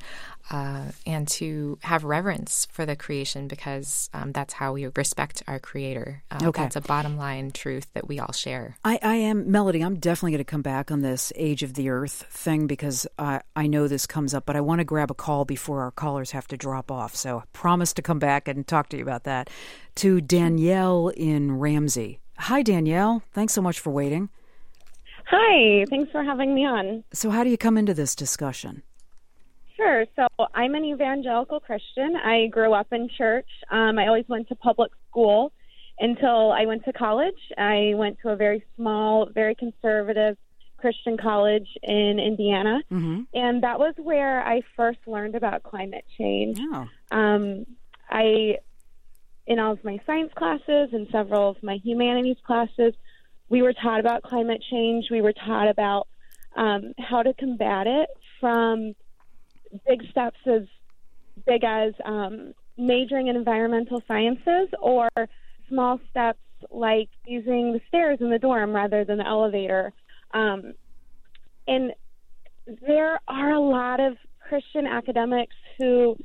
[0.50, 5.60] uh, and to have reverence for the creation because um, that's how we respect our
[5.60, 6.24] Creator.
[6.32, 6.64] Uh, okay.
[6.64, 8.78] That's a bottom line truth that we all share.
[8.84, 11.90] I, I am, Melody, I'm definitely going to come back on this age of the
[11.90, 15.16] earth thing because I, I know this comes up, but I want to grab a
[15.16, 17.16] call before our callers have to drop off.
[17.16, 19.50] So I promise to come back and talk to you about that.
[19.96, 22.20] To Danielle in Ramsey.
[22.38, 23.24] Hi, Danielle.
[23.34, 24.30] Thanks so much for waiting.
[25.30, 27.04] Hi, thanks for having me on.
[27.12, 28.84] So, how do you come into this discussion?
[29.78, 30.06] Sure.
[30.16, 32.16] So, I'm an evangelical Christian.
[32.16, 33.48] I grew up in church.
[33.72, 35.54] Um, I always went to public school
[36.00, 37.40] until I went to college.
[37.58, 40.38] I went to a very small, very conservative
[40.78, 42.82] Christian college in Indiana.
[42.92, 43.22] Mm-hmm.
[43.34, 46.60] And that was where I first learned about climate change.
[46.62, 46.88] Oh.
[47.12, 47.66] Um,
[48.10, 48.58] I,
[49.48, 52.94] in all of my science classes and several of my humanities classes,
[53.50, 55.06] we were taught about climate change.
[55.10, 56.08] We were taught about
[56.56, 58.10] um, how to combat it
[58.40, 58.94] from
[59.88, 60.64] big steps as
[61.46, 65.10] big as um, majoring in environmental sciences or
[65.70, 66.40] small steps
[66.72, 69.94] like using the stairs in the dorm rather than the elevator.
[70.34, 70.74] Um,
[71.68, 71.92] and
[72.88, 76.18] there are a lot of Christian academics who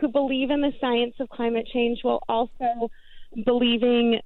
[0.00, 2.90] who believe in the science of climate change while also
[3.44, 4.20] believing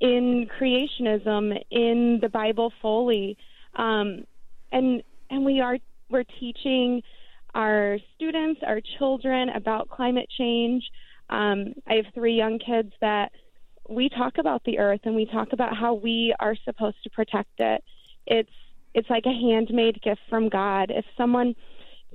[0.00, 3.36] in creationism, in the Bible fully,
[3.76, 4.24] um,
[4.72, 5.78] and and we are
[6.10, 7.02] we're teaching
[7.54, 10.82] our students, our children about climate change.
[11.30, 13.30] Um, I have three young kids that
[13.88, 17.50] we talk about the earth and we talk about how we are supposed to protect
[17.58, 17.82] it.
[18.26, 18.50] It's
[18.94, 20.90] it's like a handmade gift from God.
[20.90, 21.54] If someone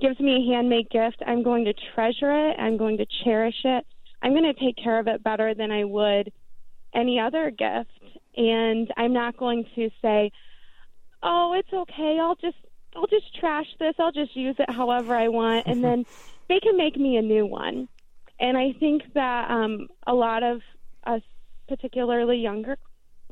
[0.00, 2.56] gives me a handmade gift, I'm going to treasure it.
[2.58, 3.84] I'm going to cherish it.
[4.22, 6.32] I'm going to take care of it better than I would
[6.94, 7.90] any other gift.
[8.36, 10.32] And I'm not going to say,
[11.22, 12.18] "Oh, it's okay.
[12.20, 12.56] I'll just
[12.96, 13.94] I'll just trash this.
[13.98, 16.04] I'll just use it however I want." And then
[16.48, 17.88] they can make me a new one.
[18.38, 20.60] And I think that um, a lot of
[21.04, 21.22] us,
[21.68, 22.78] particularly younger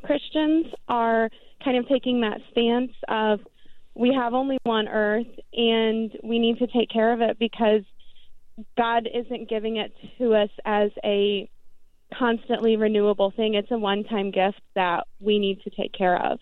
[0.05, 1.31] Christians, are
[1.65, 3.41] kind of taking that stance of
[3.95, 7.83] we have only one earth and we need to take care of it because
[8.77, 11.51] God isn't giving it to us as a
[12.17, 13.55] constantly renewable thing.
[13.55, 16.39] It's a one time gift that we need to take care of.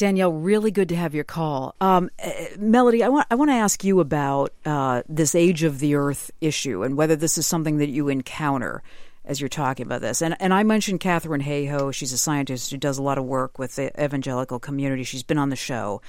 [0.00, 1.74] Danielle, really good to have your call.
[1.78, 5.78] Um, uh, Melody, I want I want to ask you about uh, this age of
[5.78, 8.82] the Earth issue and whether this is something that you encounter
[9.26, 10.22] as you're talking about this.
[10.22, 11.92] And and I mentioned Katharine Hayhoe.
[11.92, 15.02] She's a scientist who does a lot of work with the evangelical community.
[15.02, 16.00] She's been on the show.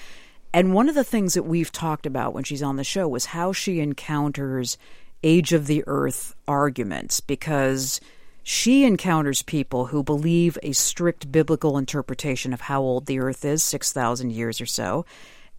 [0.54, 3.26] And one of the things that we've talked about when she's on the show was
[3.26, 4.78] how she encounters
[5.22, 8.00] age of the earth arguments because
[8.44, 13.64] she encounters people who believe a strict biblical interpretation of how old the earth is,
[13.64, 15.06] 6,000 years or so,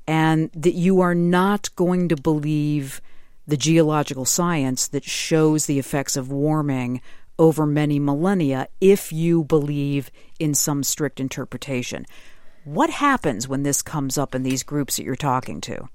[0.06, 3.00] and that you are not going to believe
[3.46, 7.00] the geological science that shows the effects of warming
[7.38, 12.06] over many millennia if you believe in some strict interpretation.
[12.64, 15.88] What happens when this comes up in these groups that you're talking to?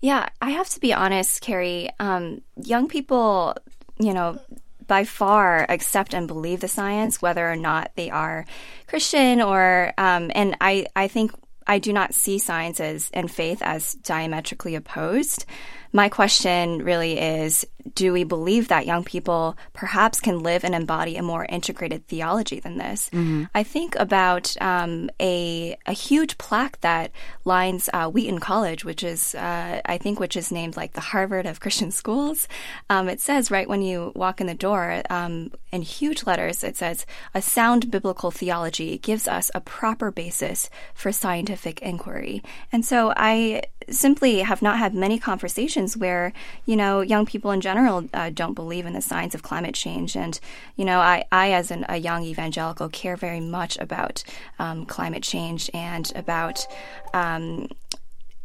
[0.00, 1.88] Yeah, I have to be honest, Kerri.
[1.98, 3.56] Um, young people,
[3.98, 4.38] you know,
[4.86, 8.46] by far accept and believe the science, whether or not they are
[8.86, 11.32] Christian or, um, and I, I think
[11.66, 15.46] I do not see science as, and faith as diametrically opposed.
[15.92, 21.16] My question really is do we believe that young people perhaps can live and embody
[21.16, 23.10] a more integrated theology than this?
[23.10, 23.44] Mm-hmm.
[23.54, 27.10] I think about um, a a huge plaque that
[27.44, 31.46] lines uh, Wheaton College, which is uh, I think which is named like the Harvard
[31.46, 32.48] of Christian schools.
[32.88, 36.76] Um, it says right when you walk in the door um, in huge letters, it
[36.76, 42.42] says a sound biblical theology gives us a proper basis for scientific inquiry.
[42.72, 46.32] And so I simply have not had many conversations where
[46.64, 50.16] you know young people in general uh, don't believe in the science of climate change
[50.16, 50.40] and
[50.76, 54.22] you know i, I as an, a young evangelical care very much about
[54.58, 56.66] um, climate change and about
[57.12, 57.68] um,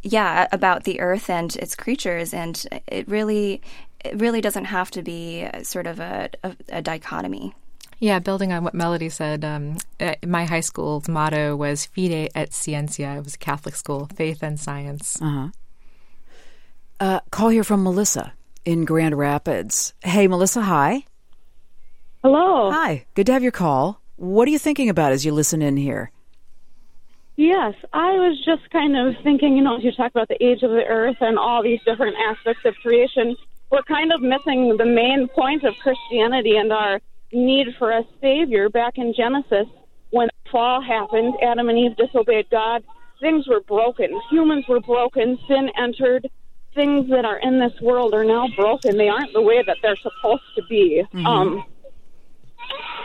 [0.02, 3.62] yeah about the earth and its creatures and it really
[4.04, 7.54] it really doesn't have to be sort of a, a, a dichotomy
[8.02, 9.76] yeah, building on what Melody said, um,
[10.26, 13.18] my high school's motto was Fide et Scientia.
[13.18, 15.20] It was a Catholic school, faith and science.
[15.20, 15.50] Uh-huh.
[16.98, 18.32] Uh, call here from Melissa
[18.64, 19.94] in Grand Rapids.
[20.02, 21.04] Hey, Melissa, hi.
[22.22, 22.70] Hello.
[22.70, 23.06] Hi.
[23.14, 24.00] Good to have your call.
[24.16, 26.10] What are you thinking about as you listen in here?
[27.36, 30.62] Yes, I was just kind of thinking, you know, as you talk about the age
[30.62, 33.34] of the earth and all these different aspects of creation,
[33.70, 37.00] we're kind of missing the main point of Christianity and our
[37.32, 39.66] need for a savior back in Genesis
[40.10, 42.82] when the fall happened, Adam and Eve disobeyed God,
[43.20, 44.20] things were broken.
[44.30, 46.28] Humans were broken, sin entered.
[46.74, 48.96] Things that are in this world are now broken.
[48.96, 51.02] They aren't the way that they're supposed to be.
[51.12, 51.26] Mm-hmm.
[51.26, 51.64] Um,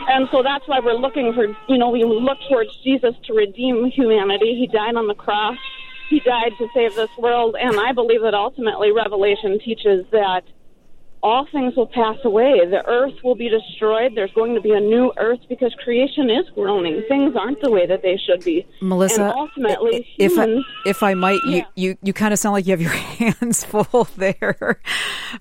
[0.08, 3.90] and so that's why we're looking for, you know, we look towards Jesus to redeem
[3.90, 4.56] humanity.
[4.56, 5.56] He died on the cross.
[6.08, 7.56] He died to save this world.
[7.60, 10.44] And I believe that ultimately Revelation teaches that
[11.26, 12.52] all things will pass away.
[12.70, 14.12] The earth will be destroyed.
[14.14, 17.02] There's going to be a new earth because creation is groaning.
[17.08, 18.64] Things aren't the way that they should be.
[18.80, 20.46] Melissa, and ultimately, if I,
[20.86, 21.64] if I might, Yeah.
[21.74, 24.80] you, you, you kind of sound like you have your hands full there.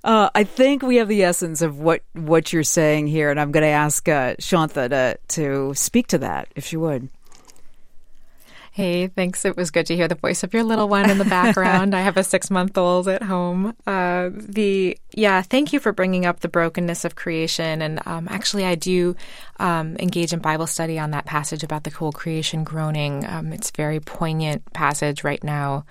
[0.03, 3.51] Uh, I think we have the essence of what, what you're saying here, and I'm
[3.51, 7.09] going to ask uh, Shantha to, to speak to that, if she would.
[8.75, 9.45] Hey, thanks.
[9.45, 11.95] It was good to hear the voice of your little one in the background.
[11.95, 13.73] I have a six month old at home.
[13.87, 17.81] Uh, the yeah, thank you for bringing up the brokenness of creation.
[17.81, 19.15] And um, actually, I do
[19.59, 23.25] um, engage in Bible study on that passage about the whole creation groaning.
[23.25, 25.85] Um, it's a very poignant passage right now.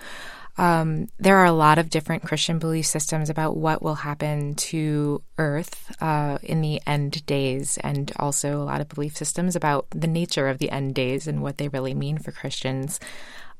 [0.57, 5.21] Um, there are a lot of different Christian belief systems about what will happen to
[5.37, 10.07] Earth uh, in the end days, and also a lot of belief systems about the
[10.07, 12.99] nature of the end days and what they really mean for Christians.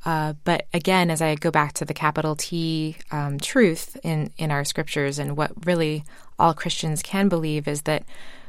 [0.05, 4.51] Uh, but again, as I go back to the capital T um, truth in, in
[4.51, 6.05] our scriptures, and what really
[6.39, 8.03] all Christians can believe is that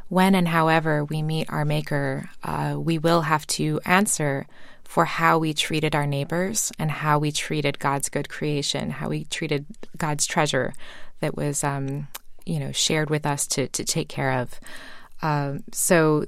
[0.08, 4.46] when and however we meet our Maker, uh, we will have to answer
[4.86, 9.24] for how we treated our neighbors and how we treated God's good creation, how we
[9.24, 10.74] treated God's treasure
[11.20, 12.08] that was, um,
[12.44, 14.60] you know, shared with us to to take care of.
[15.22, 16.26] Um, so,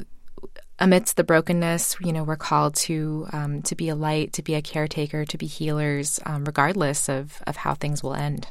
[0.79, 4.55] amidst the brokenness, you know, we're called to um, to be a light, to be
[4.55, 8.49] a caretaker, to be healers, um, regardless of of how things will end.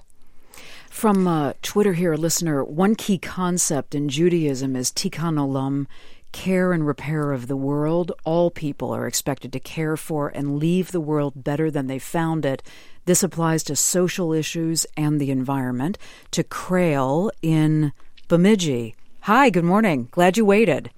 [0.90, 5.86] From uh, Twitter here, a listener, one key concept in Judaism is tikkun olam,
[6.32, 8.12] care and repair of the world.
[8.24, 12.46] All people are expected to care for and leave the world better than they found
[12.46, 12.62] it.
[13.06, 15.98] This applies to social issues and the environment.
[16.32, 17.94] To Crail in
[18.28, 18.96] Bemidji.
[19.22, 20.10] Hi, good morning.
[20.12, 20.92] Glad you waited.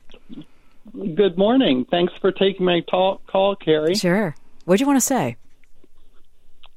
[0.94, 1.86] Good morning.
[1.90, 4.00] Thanks for taking my talk, call, Kerri.
[4.00, 4.36] Sure.
[4.66, 5.38] What do you want to say?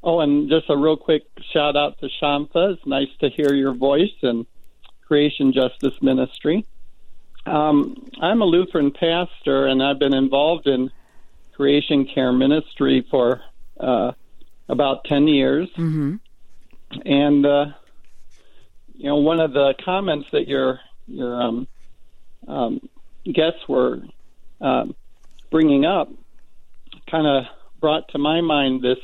[0.03, 2.75] Oh, and just a real quick shout out to Shantha.
[2.75, 4.47] It's nice to hear your voice and
[5.07, 6.67] Creation Justice Ministry.
[7.45, 10.91] Um, I'm a Lutheran pastor, and I've been involved in
[11.55, 13.41] creation care ministry for
[13.79, 14.13] uh,
[14.69, 15.69] about 10 years.
[15.71, 16.17] Mm-hmm.
[17.05, 17.67] And, uh,
[18.95, 21.69] you know, one of the comments that your, your um,
[22.47, 22.89] um,
[23.25, 24.03] guests were
[24.61, 24.95] um,
[25.51, 26.11] bringing up
[27.11, 27.45] kind of
[27.81, 28.99] brought to my mind this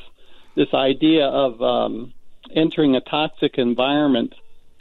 [0.55, 2.13] this idea of um,
[2.53, 4.33] entering a toxic environment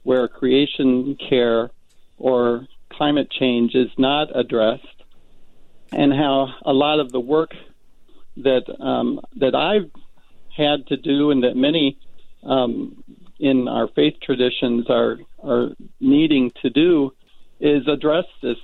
[0.03, 1.71] where creation care
[2.17, 2.67] or
[2.99, 4.85] climate change is not addressed,
[5.93, 7.53] and how a lot of the work
[8.39, 9.91] that um, that I've
[10.55, 11.97] had to do, and that many
[12.43, 13.03] um,
[13.39, 17.15] in our faith traditions are are needing to do,
[17.61, 18.59] is address this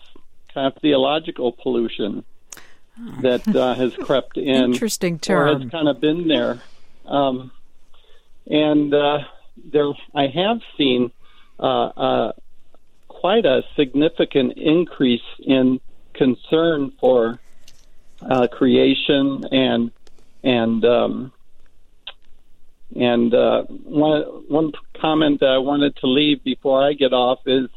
[0.53, 2.25] kind of theological pollution
[3.23, 4.73] that uh, has crept in.
[4.73, 6.61] Interesting Or has kind of been there.
[7.07, 7.53] Um,
[8.47, 9.19] and uh,
[9.73, 11.13] there, I have seen
[11.59, 12.33] uh, uh,
[13.25, 15.81] quite a significant increase in
[16.13, 17.41] concern for
[18.21, 19.91] uh, creation and
[20.43, 21.33] and um,
[22.95, 27.71] and uh, one one comment that I wanted to leave before I get off is,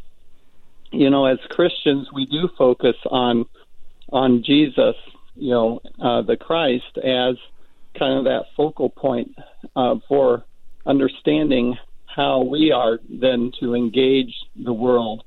[0.92, 3.46] you know, as Christians we do focus on
[4.12, 4.96] on Jesus,
[5.38, 7.38] you know, uh, the Christ as
[7.98, 9.34] kind of that focal point
[9.78, 10.44] uh, for
[10.86, 15.24] understanding how we are then to engage the world,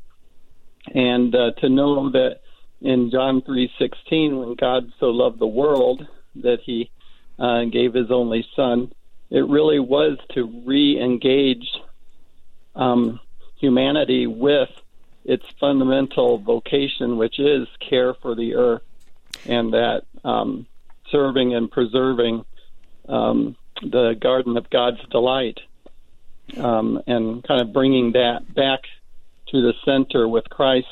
[0.94, 2.40] and uh, to know that
[2.80, 6.90] in John three sixteen, when God so loved the world that He
[7.38, 8.92] uh, gave His only Son,
[9.30, 11.68] it really was to re-engage
[12.74, 13.20] um,
[13.56, 14.70] humanity with
[15.24, 18.82] its fundamental vocation, which is care for the earth,
[19.46, 20.66] and that um,
[21.10, 22.44] serving and preserving
[23.08, 25.60] um, the garden of God's delight,
[26.56, 28.80] um, and kind of bringing that back
[29.50, 30.86] to the center with Christ,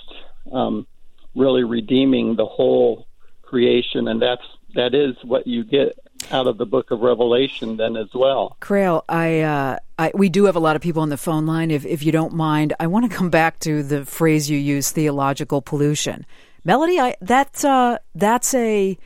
[0.53, 0.87] um,
[1.35, 3.07] really redeeming the whole
[3.42, 4.42] creation, and that's
[4.75, 5.99] that is what you get
[6.31, 8.57] out of the book of Revelation then as well.
[8.61, 11.71] Crail, I, uh, I, we do have a lot of people on the phone line.
[11.71, 14.90] If, if you don't mind, I want to come back to the phrase you use,
[14.90, 16.27] theological pollution.
[16.64, 18.99] Melody, I, that's, uh, that's a,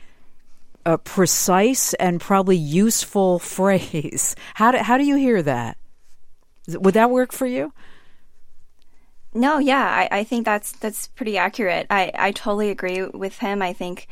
[0.85, 4.35] a precise and probably useful phrase.
[4.55, 5.77] How do, how do you hear that?
[6.67, 7.73] Would that work for you?
[9.33, 11.87] No, yeah, I, I think that's that's pretty accurate.
[11.89, 13.61] I, I totally agree with him.
[13.61, 14.07] I think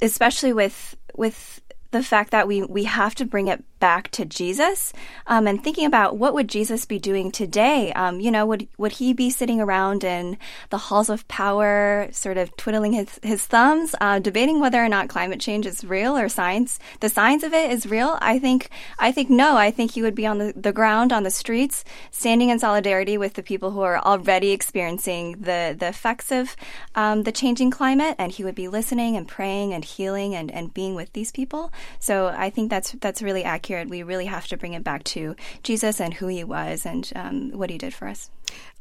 [0.00, 4.92] especially with with the fact that we we have to bring it back to Jesus
[5.26, 7.92] um, and thinking about what would Jesus be doing today.
[7.94, 10.38] Um, you know, would would he be sitting around in
[10.70, 15.08] the halls of power, sort of twiddling his his thumbs, uh, debating whether or not
[15.08, 16.78] climate change is real or science?
[17.00, 18.16] The science of it is real.
[18.22, 18.70] I think
[19.00, 19.56] I think no.
[19.56, 23.18] I think he would be on the, the ground on the streets, standing in solidarity
[23.18, 26.54] with the people who are already experiencing the the effects of
[26.94, 30.72] um, the changing climate, and he would be listening and praying and healing and, and
[30.72, 31.72] being with these people.
[31.98, 35.36] So I think that's that's really accurate We really have to bring it back to
[35.62, 38.30] Jesus and who he was and um, what he did for us.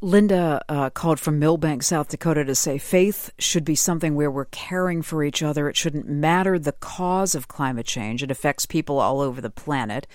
[0.01, 4.45] Linda uh, called from Milbank, South Dakota to say faith should be something where we're
[4.45, 5.69] caring for each other.
[5.69, 10.07] It shouldn't matter the cause of climate change, it affects people all over the planet.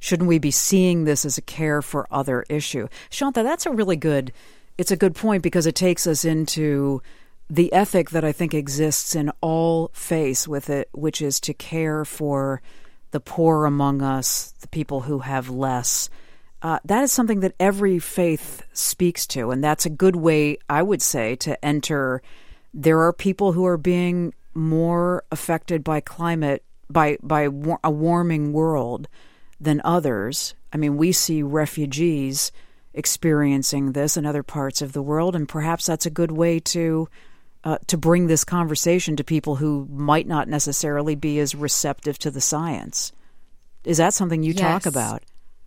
[0.00, 2.88] Shouldn't we be seeing this as a care for other issue?
[3.10, 4.32] Shantha, that's a really good
[4.76, 7.00] it's a good point because it takes us into
[7.48, 12.04] the ethic that I think exists in all faiths with it, which is to care
[12.04, 12.60] for
[13.14, 16.10] the poor among us, the people who have less.
[16.60, 20.82] Uh, that is something that every faith speaks to, and that's a good way, I
[20.82, 22.22] would say, to enter.
[22.74, 27.42] There are people who are being more affected by climate, by by
[27.84, 29.06] a warming world,
[29.60, 30.56] than others.
[30.72, 32.50] I mean, we see refugees
[32.94, 37.08] experiencing this in other parts of the world, and perhaps that's a good way to
[37.64, 42.30] uh, to bring this conversation to people who might not necessarily be as receptive to
[42.30, 43.12] the science.
[43.84, 44.60] Is that something you yes.
[44.60, 45.22] talk about?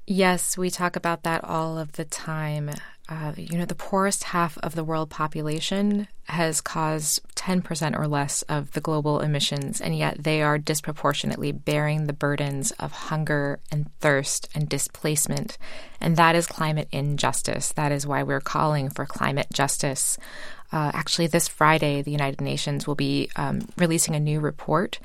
[0.05, 2.71] Yes, we talk about that all of the time.
[3.09, 8.41] Uh, you know, the poorest half of the world population has caused 10% or less
[8.43, 13.89] of the global emissions, and yet they are disproportionately bearing the burdens of hunger and
[13.99, 15.57] thirst and displacement.
[16.01, 17.71] And that is climate injustice.
[17.73, 20.17] That is why we're calling for climate justice.
[20.71, 24.99] Uh, actually, this Friday, the United Nations will be um, releasing a new report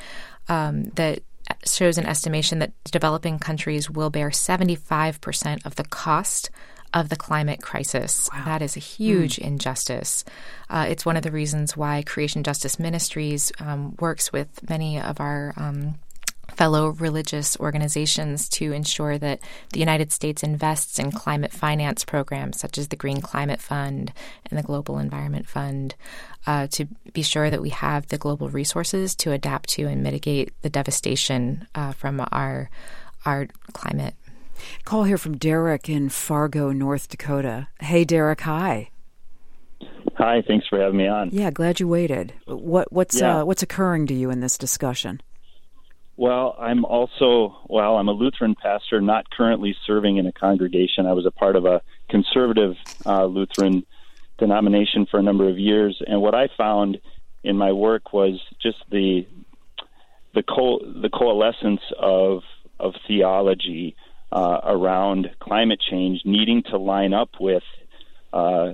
[0.49, 1.21] um, that
[1.65, 6.51] shows an estimation that developing countries will bear 75% of the cost
[6.95, 8.29] of the climate crisis.
[8.33, 8.45] Wow.
[8.45, 9.47] That is a huge mm.
[9.47, 10.25] injustice.
[10.69, 15.21] Uh, it's one of the reasons why Creation Justice Ministries um, works with many of
[15.21, 15.95] our um,
[16.57, 19.41] fellow religious organizations to ensure that
[19.73, 24.13] the United States invests in climate finance programs such as the Green Climate Fund
[24.49, 25.95] and the Global Environment Fund
[26.47, 30.53] uh, to be sure that we have the global resources to adapt to and mitigate
[30.63, 32.71] the devastation uh, from our
[33.25, 34.15] our climate.
[34.85, 37.69] Call here from Derek in Fargo, North Dakota.
[37.81, 38.41] Hey, Derek.
[38.43, 38.91] Hi.
[40.17, 40.43] Hi.
[40.47, 41.31] Thanks for having me on.
[41.33, 42.33] Yeah, glad you waited.
[42.47, 43.41] What what's yeah.
[43.41, 45.21] uh, what's occurring to you in this discussion?
[46.17, 51.07] Well, I'm also, well, I'm a Lutheran pastor, not currently serving in a congregation.
[51.07, 52.75] I was a part of a conservative
[53.07, 53.85] uh, Lutheran
[54.39, 56.99] denomination for a number of years, and what I found
[57.43, 59.27] in my work was just the
[60.35, 62.43] the co- the coalescence of
[62.81, 63.97] of theology
[64.33, 67.63] uh, around climate change needing to line up with
[68.33, 68.73] uh,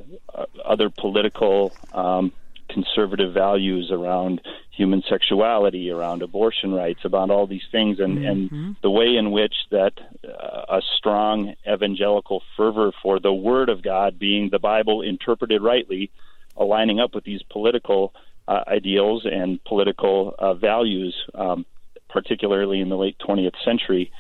[0.64, 2.32] other political um,
[2.68, 4.40] conservative values around
[4.70, 8.54] human sexuality, around abortion rights, about all these things, and, mm-hmm.
[8.54, 9.92] and the way in which that
[10.24, 16.10] uh, a strong evangelical fervor for the Word of God being the Bible interpreted rightly,
[16.56, 18.14] aligning up with these political
[18.46, 21.66] uh, ideals and political uh, values, um,
[22.08, 24.12] particularly in the late 20th century.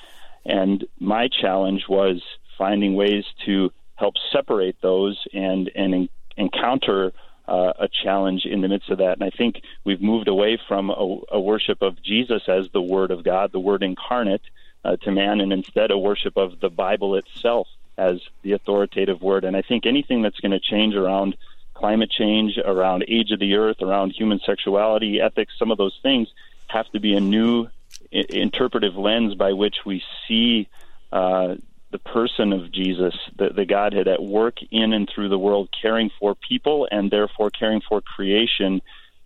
[0.44, 2.20] And my challenge was
[2.56, 7.12] finding ways to help separate those and and encounter
[7.48, 9.14] uh, a challenge in the midst of that.
[9.14, 13.10] And I think we've moved away from a, a worship of Jesus as the Word
[13.10, 14.42] of God, the Word incarnate
[14.84, 19.44] uh, to man, and instead a worship of the Bible itself as the authoritative Word.
[19.44, 21.36] And I think anything that's going to change around
[21.74, 26.28] climate change, around age of the earth, around human sexuality, ethics, some of those things
[26.66, 27.68] have to be a new
[28.12, 30.68] I- interpretive lens by which we see
[31.12, 31.54] uh,
[31.90, 36.10] the person of Jesus, the, the Godhead at work in and through the world, caring
[36.20, 38.82] for people and therefore caring for creation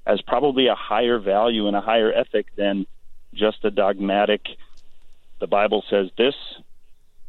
[0.07, 2.87] as probably a higher value and a higher ethic than
[3.35, 4.43] just a dogmatic,
[5.41, 6.35] the Bible says this,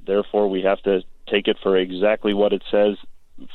[0.06, 2.98] therefore we have to take it for exactly what it says,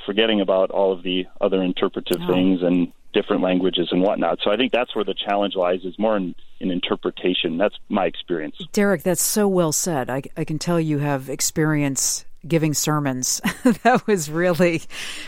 [0.06, 2.32] forgetting about all of the other interpretive oh.
[2.32, 4.38] things and different languages and whatnot.
[4.42, 7.56] So I think that's where the challenge lies is more in, in interpretation.
[7.56, 8.56] That's my experience.
[8.72, 10.10] Derek, that's so well said.
[10.10, 13.40] I, I can tell you have experience giving sermons.
[13.82, 14.82] that was really,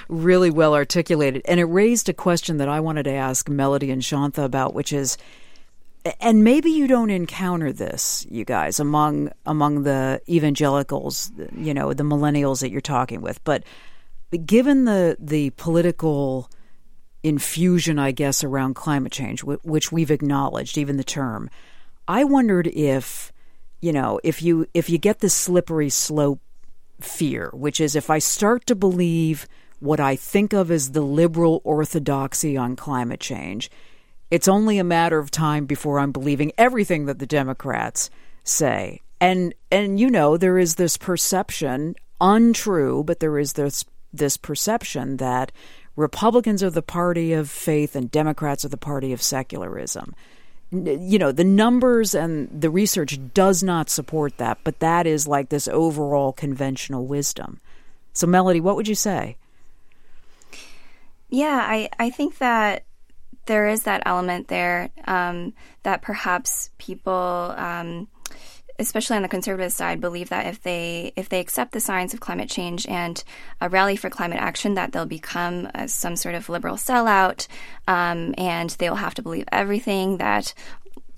[0.09, 1.43] really well articulated.
[1.45, 4.93] And it raised a question that I wanted to ask Melody and Shantha about, which
[4.93, 5.17] is,
[6.21, 12.05] and maybe you don't encounter this, you guys, among among the evangelicals, you know, the
[12.05, 13.65] millennials that you're talking with, but
[14.47, 16.49] given the the political
[17.23, 21.51] infusion, I guess, around climate change, which we've acknowledged, even the term,
[22.09, 23.33] I wondered if,
[23.81, 26.41] you know, if you if you get this slippery slope
[27.01, 29.47] fear, which is if I start to believe
[29.79, 33.71] what I think of as the liberal orthodoxy on climate change,
[34.31, 38.11] it's only a matter of time before I'm believing everything that the Democrats
[38.45, 39.01] say.
[39.21, 45.19] And and you know, there is this perception, untrue, but there is this this perception
[45.19, 45.53] that
[46.01, 50.15] Republicans are the party of faith and Democrats are the party of secularism.
[50.73, 55.51] You know, the numbers and the research does not support that, but that is like
[55.51, 57.61] this overall conventional wisdom.
[58.13, 59.37] So, Melody, what would you say?
[61.29, 62.85] Yeah, I, I think that
[63.47, 67.55] there is that element there um, that perhaps people.
[67.57, 68.09] Um,
[68.81, 72.21] especially on the conservative side, believe that if they if they accept the science of
[72.21, 73.23] climate change and
[73.61, 77.47] a rally for climate action, that they'll become uh, some sort of liberal sellout,
[77.87, 80.55] um, and they'll have to believe everything that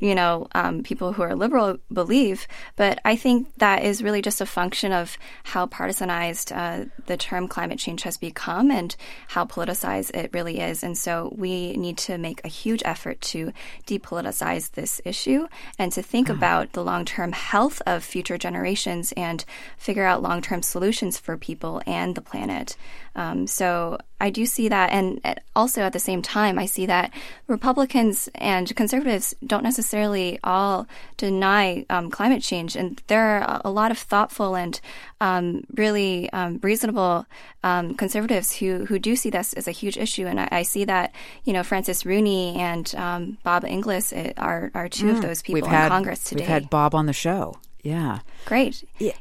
[0.03, 2.48] you know, um, people who are liberal believe.
[2.74, 7.46] But I think that is really just a function of how partisanized uh, the term
[7.46, 8.96] climate change has become and
[9.28, 10.82] how politicized it really is.
[10.82, 13.53] And so we need to make a huge effort to
[13.86, 15.46] depoliticize this issue
[15.78, 16.36] and to think uh-huh.
[16.36, 19.44] about the long term health of future generations and
[19.78, 22.76] figure out long term solutions for people and the planet.
[23.15, 24.91] Um, so I do see that.
[24.91, 25.21] And
[25.55, 27.13] also at the same time, I see that
[27.47, 30.87] Republicans and conservatives don't necessarily all
[31.17, 32.77] deny um, climate change.
[32.77, 34.81] And there are a lot of thoughtful and
[35.21, 37.27] um, really um, reasonable
[37.63, 40.27] um, conservatives who, who do see this as a huge issue.
[40.27, 41.13] And I, I see that,
[41.45, 45.17] you know, Francis Rooney and um, Bob Inglis eh, are, are two mm.
[45.17, 46.43] of those people we've in had, Congress today.
[46.43, 47.57] We've had Bob on the show.
[47.83, 48.21] Yeah.
[48.47, 48.85] Great.
[48.99, 49.17] Yeah.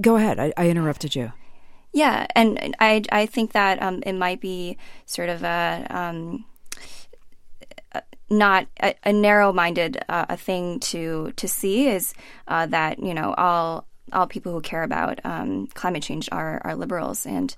[0.00, 0.38] Go ahead.
[0.38, 1.32] I, I interrupted you.
[1.94, 4.76] Yeah, and I I think that um, it might be
[5.06, 6.44] sort of a um,
[8.28, 12.12] not a, a narrow-minded uh, a thing to to see is
[12.48, 16.74] uh, that you know all all people who care about um, climate change are are
[16.74, 17.56] liberals and.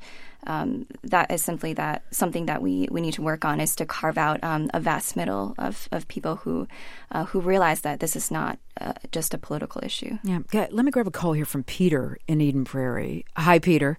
[0.48, 3.84] Um, that is simply that something that we, we need to work on is to
[3.84, 6.68] carve out um, a vast middle of, of people who
[7.10, 10.18] uh, who realize that this is not uh, just a political issue.
[10.22, 13.24] Yeah, let me grab a call here from Peter in Eden Prairie.
[13.36, 13.98] Hi, Peter.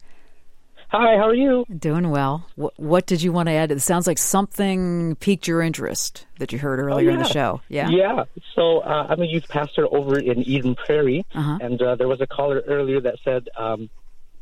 [0.90, 1.66] Hi, how are you?
[1.78, 2.48] Doing well.
[2.56, 3.74] What, what did you want to add?
[3.74, 7.18] It sounds like something piqued your interest that you heard earlier oh, yeah.
[7.18, 7.62] in the show.
[7.68, 7.90] Yeah.
[7.90, 8.24] Yeah.
[8.56, 11.58] So uh, I'm a youth pastor over in Eden Prairie, uh-huh.
[11.60, 13.90] and uh, there was a caller earlier that said um,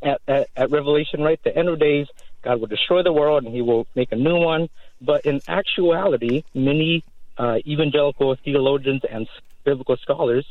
[0.04, 2.06] at, at, at Revelation, right, the end of days,
[2.44, 4.70] God will destroy the world and He will make a new one.
[5.02, 7.04] But in actuality, many
[7.40, 9.28] uh, evangelical theologians and
[9.64, 10.46] biblical scholars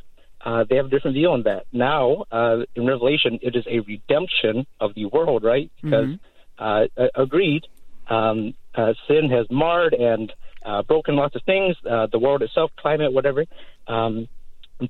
[0.44, 1.66] uh, they have a different view on that.
[1.72, 5.70] Now, uh, in Revelation, it is a redemption of the world, right?
[5.82, 6.86] Because, mm-hmm.
[7.02, 7.66] uh, agreed,
[8.08, 10.32] um, uh, sin has marred and
[10.64, 13.44] uh, broken lots of things, uh, the world itself, climate, whatever.
[13.86, 14.28] Um,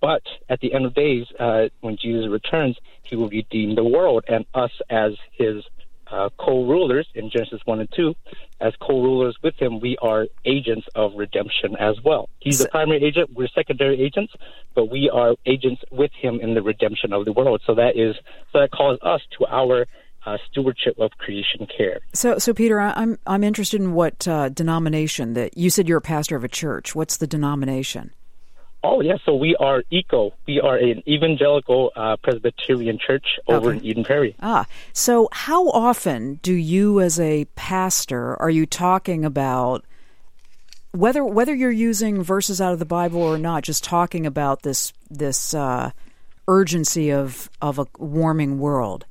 [0.01, 4.25] but at the end of days, uh, when Jesus returns, he will redeem the world
[4.29, 5.65] and us as his
[6.15, 8.15] uh, co-rulers in Genesis 1 and 2.
[8.61, 12.29] As co-rulers with him, we are agents of redemption as well.
[12.39, 14.33] He's the primary agent, we're secondary agents,
[14.75, 17.63] but we are agents with him in the redemption of the world.
[17.67, 18.15] So that is
[18.53, 19.87] so that calls us to our
[20.25, 22.01] uh, stewardship of creation care.
[22.15, 26.03] So, so Peter, I'm I'm interested in what uh, denomination that you said you're a
[26.03, 26.95] pastor of a church.
[26.95, 28.13] What's the denomination?
[28.85, 29.17] Oh, yeah.
[29.25, 30.35] So we are ECO.
[30.47, 33.79] We are an evangelical uh, Presbyterian church over okay.
[33.79, 34.37] in Eden Prairie.
[34.41, 39.87] Ah, so how often do you, as a pastor, are you talking about
[40.93, 43.63] whether whether you're using verses out of the Bible or not?
[43.63, 45.91] Just talking about this this uh,
[46.47, 49.07] urgency of of a warming world.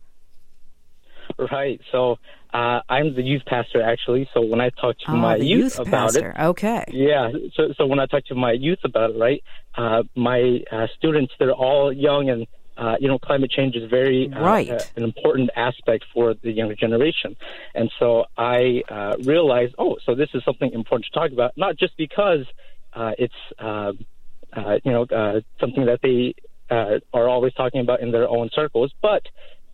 [1.40, 1.82] Right.
[1.92, 2.20] So
[2.54, 4.30] uh, I'm the youth pastor actually.
[4.34, 7.32] So when I talk to oh, my youth, youth, about it, okay, yeah.
[7.56, 9.44] So so when I talk to my youth about it, right,
[9.76, 12.48] uh, my uh, students they're all young and.
[12.76, 14.68] Uh, you know, climate change is very uh, right.
[14.68, 17.36] uh, an important aspect for the younger generation,
[17.76, 21.78] and so I uh, realized, oh, so this is something important to talk about, not
[21.78, 22.48] just because
[22.94, 23.92] uh, it's uh,
[24.54, 26.34] uh, you know uh, something that they
[26.70, 29.24] uh, are always talking about in their own circles, but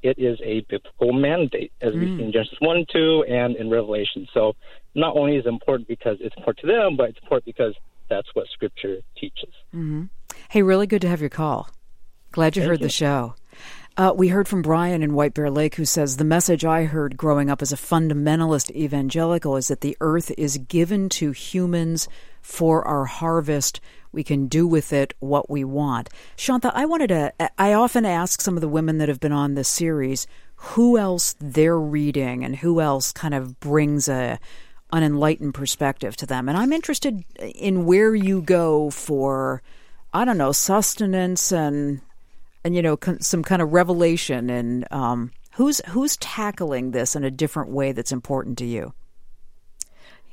[0.01, 1.99] it is a biblical mandate, as mm.
[1.99, 4.27] we see in Genesis 1 and 2 and in Revelation.
[4.33, 4.55] So
[4.95, 7.75] not only is it important because it's important to them, but it's important because
[8.09, 9.53] that's what Scripture teaches.
[9.73, 10.05] Mm-hmm.
[10.49, 11.69] Hey, really good to have your call.
[12.31, 12.85] Glad you Thank heard you.
[12.85, 13.35] the show.
[13.97, 17.17] Uh, we heard from Brian in White Bear Lake who says the message I heard
[17.17, 22.07] growing up as a fundamentalist evangelical is that the earth is given to humans
[22.41, 23.81] for our harvest.
[24.11, 26.09] We can do with it what we want.
[26.37, 29.55] Shantha, I wanted to, I often ask some of the women that have been on
[29.55, 34.39] this series who else they're reading and who else kind of brings a,
[34.91, 36.49] an enlightened perspective to them.
[36.49, 39.61] And I'm interested in where you go for,
[40.13, 42.01] I don't know, sustenance and,
[42.63, 47.31] and you know, some kind of revelation and um, who's who's tackling this in a
[47.31, 48.93] different way that's important to you.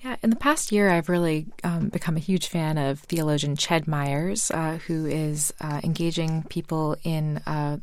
[0.03, 3.89] Yeah, in the past year, I've really um, become a huge fan of theologian Ched
[3.89, 7.81] Myers, uh, who is uh, engaging people in a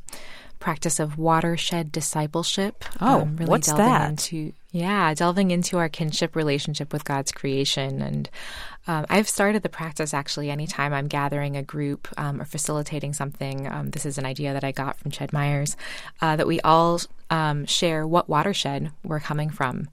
[0.63, 2.85] practice of watershed discipleship.
[3.01, 4.09] Oh, um, really what's that?
[4.09, 8.01] Into, yeah, delving into our kinship relationship with God's creation.
[8.01, 8.29] And
[8.87, 13.67] um, I've started the practice actually anytime I'm gathering a group um, or facilitating something.
[13.67, 15.75] Um, this is an idea that I got from Ched Myers
[16.21, 19.89] uh, that we all um, share what watershed we're coming from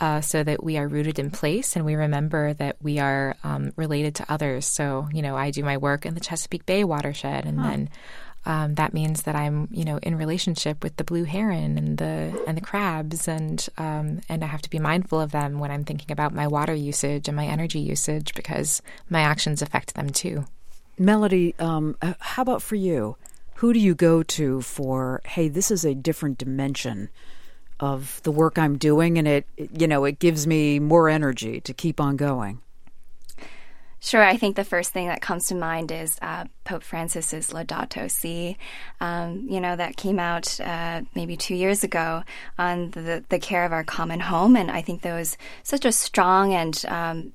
[0.00, 3.72] uh, so that we are rooted in place and we remember that we are um,
[3.76, 4.66] related to others.
[4.66, 7.68] So, you know, I do my work in the Chesapeake Bay watershed, and huh.
[7.68, 7.90] then
[8.48, 12.42] um, that means that I'm, you know, in relationship with the blue heron and the
[12.46, 15.84] and the crabs, and um, and I have to be mindful of them when I'm
[15.84, 18.80] thinking about my water usage and my energy usage because
[19.10, 20.46] my actions affect them too.
[20.98, 23.16] Melody, um, how about for you?
[23.56, 25.20] Who do you go to for?
[25.26, 27.10] Hey, this is a different dimension
[27.78, 31.74] of the work I'm doing, and it, you know, it gives me more energy to
[31.74, 32.62] keep on going.
[34.00, 38.08] Sure, I think the first thing that comes to mind is uh, Pope Francis's Laudato
[38.08, 38.56] Si.
[39.00, 42.22] Um, you know, that came out uh, maybe two years ago
[42.58, 45.90] on the, the care of our common home, and I think there was such a
[45.90, 47.32] strong and um,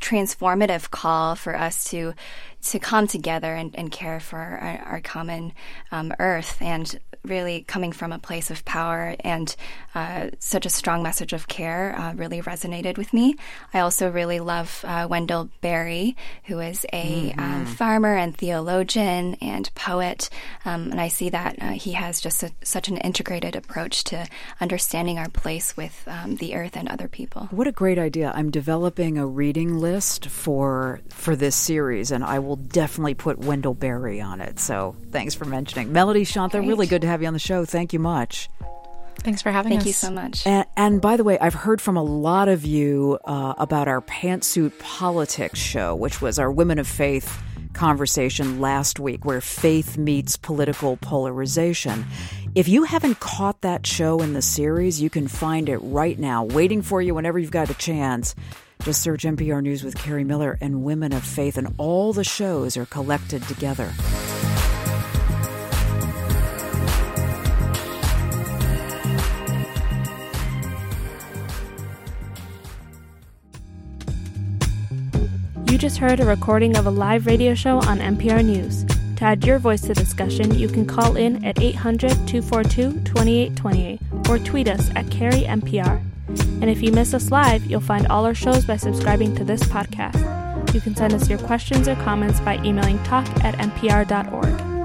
[0.00, 2.14] transformative call for us to
[2.62, 5.52] to come together and, and care for our, our common
[5.92, 9.54] um, earth and really coming from a place of power and
[9.94, 13.36] uh, such a strong message of care uh, really resonated with me.
[13.74, 17.40] I also really love uh, Wendell Berry, who is a mm-hmm.
[17.40, 20.30] Um, farmer and theologian and poet.
[20.64, 24.26] Um, and I see that uh, he has just a, such an integrated approach to
[24.60, 27.48] understanding our place with um, the earth and other people.
[27.50, 28.32] What a great idea!
[28.34, 33.74] I'm developing a reading list for for this series, and I will definitely put Wendell
[33.74, 34.58] Berry on it.
[34.58, 36.52] So thanks for mentioning Melody Shantha.
[36.52, 36.68] Great.
[36.68, 37.64] Really good to have you on the show.
[37.64, 38.48] Thank you much.
[39.22, 39.84] Thanks for having Thank us.
[39.84, 40.46] Thank you so much.
[40.46, 44.00] And, and, by the way, I've heard from a lot of you uh, about our
[44.00, 47.42] Pantsuit Politics show, which was our Women of Faith
[47.74, 52.04] conversation last week, where faith meets political polarization.
[52.54, 56.44] If you haven't caught that show in the series, you can find it right now,
[56.44, 58.34] waiting for you whenever you've got a chance.
[58.82, 62.76] Just search MPR News with Kerri Miller and Women of Faith, and all the shows
[62.78, 63.92] are collected together.
[75.70, 78.84] You just heard a recording of a live radio show on MPR News.
[79.18, 84.40] To add your voice to discussion, you can call in at 800 242 2828 or
[84.40, 86.02] tweet us at MPR.
[86.60, 89.62] And if you miss us live, you'll find all our shows by subscribing to this
[89.62, 90.74] podcast.
[90.74, 94.79] You can send us your questions or comments by emailing talk at mpr.org.